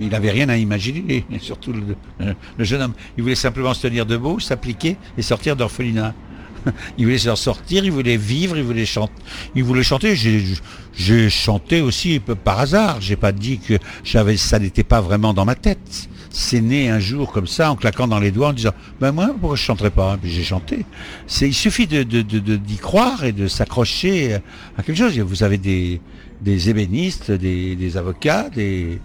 [0.00, 2.92] Il n'avait rien à imaginer, surtout le jeune homme.
[3.16, 6.14] Il voulait simplement se tenir debout, s'appliquer et sortir d'orphelinat.
[6.98, 9.12] Il voulait s'en sortir, il voulait vivre, il voulait chanter.
[9.54, 10.16] Il voulait chanter.
[10.16, 13.00] J'ai, chanté aussi par hasard.
[13.00, 16.08] J'ai pas dit que ça n'était pas vraiment dans ma tête.
[16.30, 19.34] C'est né un jour comme ça, en claquant dans les doigts, en disant, ben moi,
[19.40, 20.18] pourquoi je chanterais pas?
[20.22, 20.84] J'ai chanté.
[21.40, 24.34] Il suffit d'y croire et de s'accrocher
[24.76, 25.18] à quelque chose.
[25.18, 26.00] Vous avez des,
[26.68, 29.00] ébénistes, des avocats, des,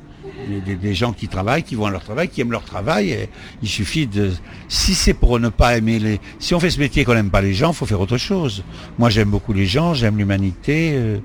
[0.81, 3.29] des, gens qui travaillent, qui vont à leur travail, qui aiment leur travail.
[3.61, 4.31] il suffit de.
[4.67, 6.19] Si c'est pour ne pas aimer les.
[6.39, 8.63] Si on fait ce métier qu'on n'aime pas les gens, faut faire autre chose.
[8.99, 10.91] Moi, j'aime beaucoup les gens, j'aime l'humanité.
[10.93, 11.17] euh,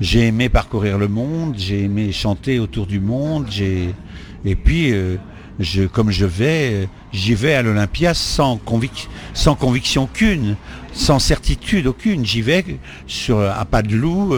[0.00, 3.46] j'ai aimé parcourir le monde, j'ai aimé chanter autour du monde.
[3.50, 3.94] J'ai
[4.44, 4.92] et puis.
[4.92, 5.16] euh,
[5.92, 10.56] comme je vais, euh, j'y vais à l'Olympia sans, convic- sans conviction aucune,
[10.94, 12.24] sans certitude aucune.
[12.24, 12.64] J'y vais
[13.06, 14.34] sur, à pas de loup,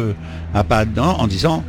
[0.53, 1.63] à pas de en disant,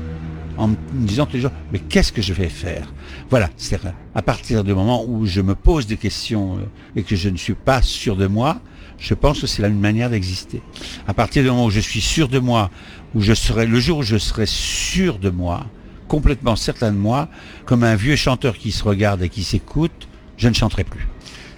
[0.58, 2.92] en me disant tous les mais qu'est-ce que je vais faire?
[3.30, 3.80] Voilà, c'est
[4.16, 7.38] à partir du moment où je me pose des questions euh, et que je ne
[7.38, 8.60] suis pas sûr de moi,
[8.98, 10.62] je pense que c'est la manière d'exister.
[11.08, 12.70] À partir du moment où je suis sûr de moi,
[13.16, 15.66] où je serai le jour où je serai sûr de moi,
[16.08, 17.30] complètement certain de moi,
[17.66, 21.08] comme un vieux chanteur qui se regarde et qui s'écoute, je ne chanterai plus.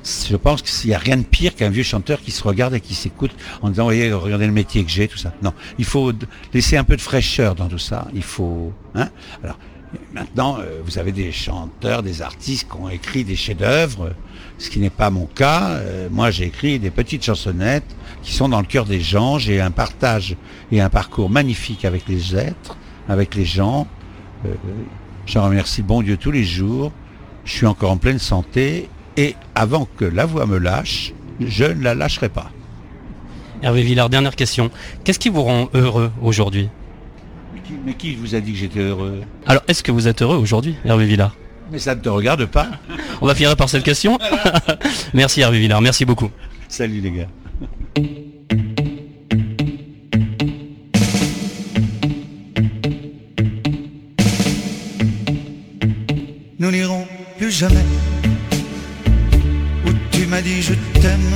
[0.06, 2.80] Je pense qu'il n'y a rien de pire qu'un vieux chanteur qui se regarde et
[2.80, 3.32] qui s'écoute
[3.62, 5.34] en disant, voyez, regardez le métier que j'ai, tout ça.
[5.42, 6.12] Non, il faut
[6.54, 8.08] laisser un peu de fraîcheur dans tout ça.
[8.14, 8.72] Il faut...
[8.94, 9.10] Hein
[9.44, 9.58] Alors,
[10.14, 14.14] maintenant, euh, vous avez des chanteurs, des artistes qui ont écrit des chefs-d'œuvre,
[14.60, 15.70] ce qui n'est pas mon cas.
[15.72, 19.40] Euh, moi, j'ai écrit des petites chansonnettes qui sont dans le cœur des gens.
[19.40, 20.36] J'ai un partage
[20.72, 22.78] et un parcours magnifique avec les êtres,
[23.10, 23.88] avec les gens.
[24.46, 24.54] Euh,
[25.26, 26.92] J'en remercie bon Dieu tous les jours.
[27.46, 31.84] Je suis encore en pleine santé et avant que la voix me lâche, je ne
[31.84, 32.52] la lâcherai pas.
[33.62, 34.70] Hervé Villard, dernière question.
[35.04, 36.70] Qu'est-ce qui vous rend heureux aujourd'hui?
[37.86, 39.22] Mais qui, vous a dit que j'étais heureux?
[39.48, 41.36] Alors, est-ce que vous êtes heureux aujourd'hui, Hervé Villard?
[41.72, 42.68] Mais ça ne te regarde pas.
[43.22, 44.20] On va finir par cette question.
[45.14, 46.30] merci Hervé Villard, merci beaucoup.
[46.68, 47.28] Salut les gars.
[56.66, 57.06] nous n'irons
[57.38, 57.86] plus jamais
[60.26, 61.34] tu m'as dit je t'aime.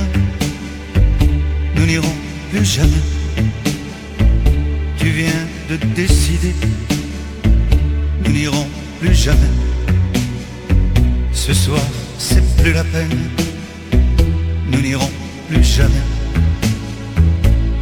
[1.76, 2.16] Nous n'irons
[2.50, 3.04] plus jamais.
[4.98, 6.54] Tu viens de décider.
[8.24, 8.66] Nous n'irons
[9.00, 9.54] plus jamais.
[11.32, 11.86] Ce soir,
[12.18, 13.16] c'est plus la peine.
[14.72, 15.10] Nous n'irons
[15.48, 16.06] plus jamais.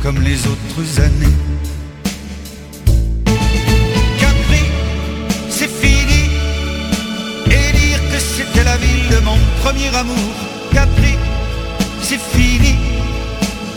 [0.03, 1.37] Comme les autres années.
[4.21, 4.65] Capri,
[5.49, 6.23] c'est fini
[7.47, 10.48] et dire que c'était la ville de mon premier amour.
[12.11, 12.75] C'est fini.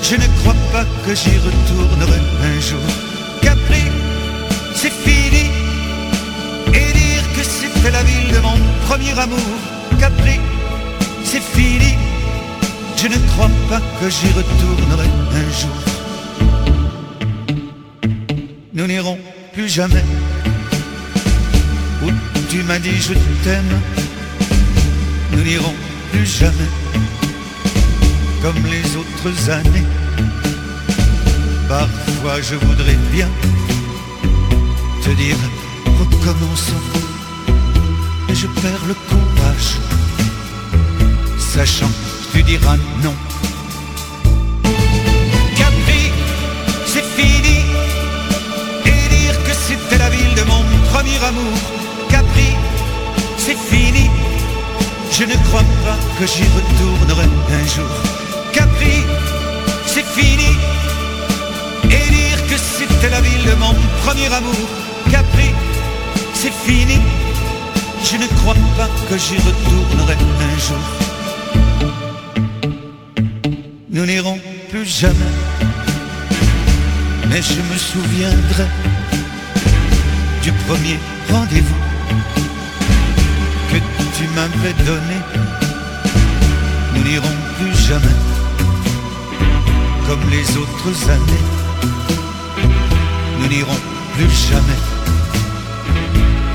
[0.01, 2.19] Je ne crois pas que j'y retournerai
[2.49, 2.79] un jour.
[3.41, 3.83] Capri,
[4.73, 5.51] c'est fini.
[6.67, 8.57] Et dire que c'était la ville de mon
[8.87, 9.57] premier amour.
[9.99, 10.39] Capri,
[11.25, 11.97] c'est fini.
[12.95, 15.07] Je ne crois pas que j'y retournerai
[15.41, 15.77] un jour.
[18.73, 19.19] Nous n'irons
[19.51, 20.05] plus jamais
[22.01, 22.09] où
[22.49, 23.13] tu m'as dit je
[23.43, 23.81] t'aime.
[25.33, 25.75] Nous n'irons
[26.13, 26.80] plus jamais
[28.41, 29.85] comme les autres années.
[31.67, 33.29] Parfois je voudrais bien
[35.03, 35.37] te dire
[35.99, 36.83] recommençons.
[38.29, 39.71] Et je perds le courage,
[41.37, 41.91] sachant
[42.33, 43.13] que tu diras non.
[45.57, 46.03] Capri,
[46.85, 47.59] c'est fini.
[48.85, 51.57] Et dire que c'était la ville de mon premier amour.
[52.09, 52.51] Capri,
[53.37, 54.09] c'est fini.
[55.11, 57.27] Je ne crois pas que j'y retournerai
[57.59, 58.20] un jour.
[58.53, 59.03] Capri,
[59.85, 60.51] c'est fini.
[61.85, 63.73] et dire que c'était la ville de mon
[64.03, 64.67] premier amour.
[65.11, 65.49] Capri,
[66.33, 66.99] c'est fini.
[68.03, 70.85] Je ne crois pas que j'y retournerai un jour.
[73.89, 74.39] Nous n'irons
[74.69, 75.35] plus jamais,
[77.29, 78.67] mais je me souviendrai
[80.43, 80.97] du premier
[81.29, 81.81] rendez-vous
[83.69, 83.77] que
[84.17, 85.17] tu m'avais donné.
[86.95, 88.40] Nous n'irons plus jamais
[90.11, 91.45] comme les autres années.
[93.39, 93.79] Nous n'irons
[94.15, 94.79] plus jamais,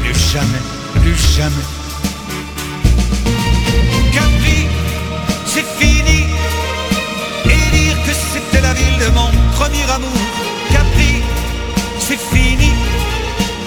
[0.02, 0.62] plus jamais,
[1.00, 1.66] plus jamais.
[4.12, 4.60] Capri,
[5.46, 6.20] c'est fini.
[7.46, 10.26] Et dire que c'était la ville de mon premier amour.
[10.70, 11.14] Capri,
[11.98, 12.72] c'est fini.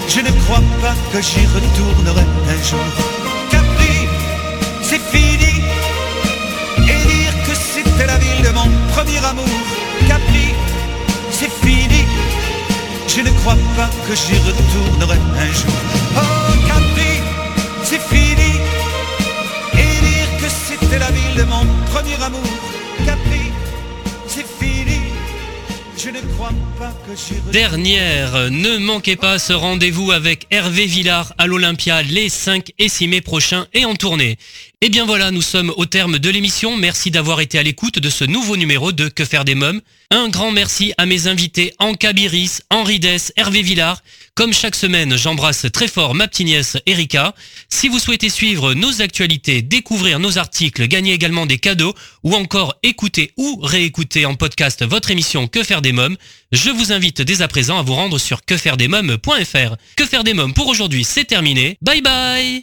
[0.06, 2.90] Je ne crois pas que j'y retournerai un jour.
[3.50, 3.96] Capri,
[4.82, 5.52] c'est fini.
[6.92, 9.69] Et dire que c'était la ville de mon premier amour.
[13.40, 15.80] Crois pas que j'y retournerai un jour.
[16.16, 17.12] Oh Capri,
[17.82, 18.52] c'est fini.
[19.74, 22.40] Et dire que c'était la ville de mon premier amour.
[23.04, 23.50] Capri,
[24.26, 25.00] c'est fini.
[25.96, 31.34] Je ne crois pas que j'y Dernière, ne manquez pas ce rendez-vous avec Hervé Villard
[31.36, 34.38] à l'Olympia les 5 et 6 mai prochains et en tournée.
[34.82, 36.74] Et bien voilà, nous sommes au terme de l'émission.
[36.74, 39.82] Merci d'avoir été à l'écoute de ce nouveau numéro de Que faire des mômes.
[40.10, 44.02] Un grand merci à mes invités Anka Biris, Henri Dess, Hervé Villard.
[44.34, 47.34] Comme chaque semaine, j'embrasse très fort ma petite nièce Erika.
[47.68, 52.74] Si vous souhaitez suivre nos actualités, découvrir nos articles, gagner également des cadeaux ou encore
[52.82, 56.16] écouter ou réécouter en podcast votre émission Que faire des mômes,
[56.52, 59.76] je vous invite dès à présent à vous rendre sur quefairedesmômes.fr.
[59.96, 61.76] Que faire des mômes pour aujourd'hui, c'est terminé.
[61.82, 62.62] Bye bye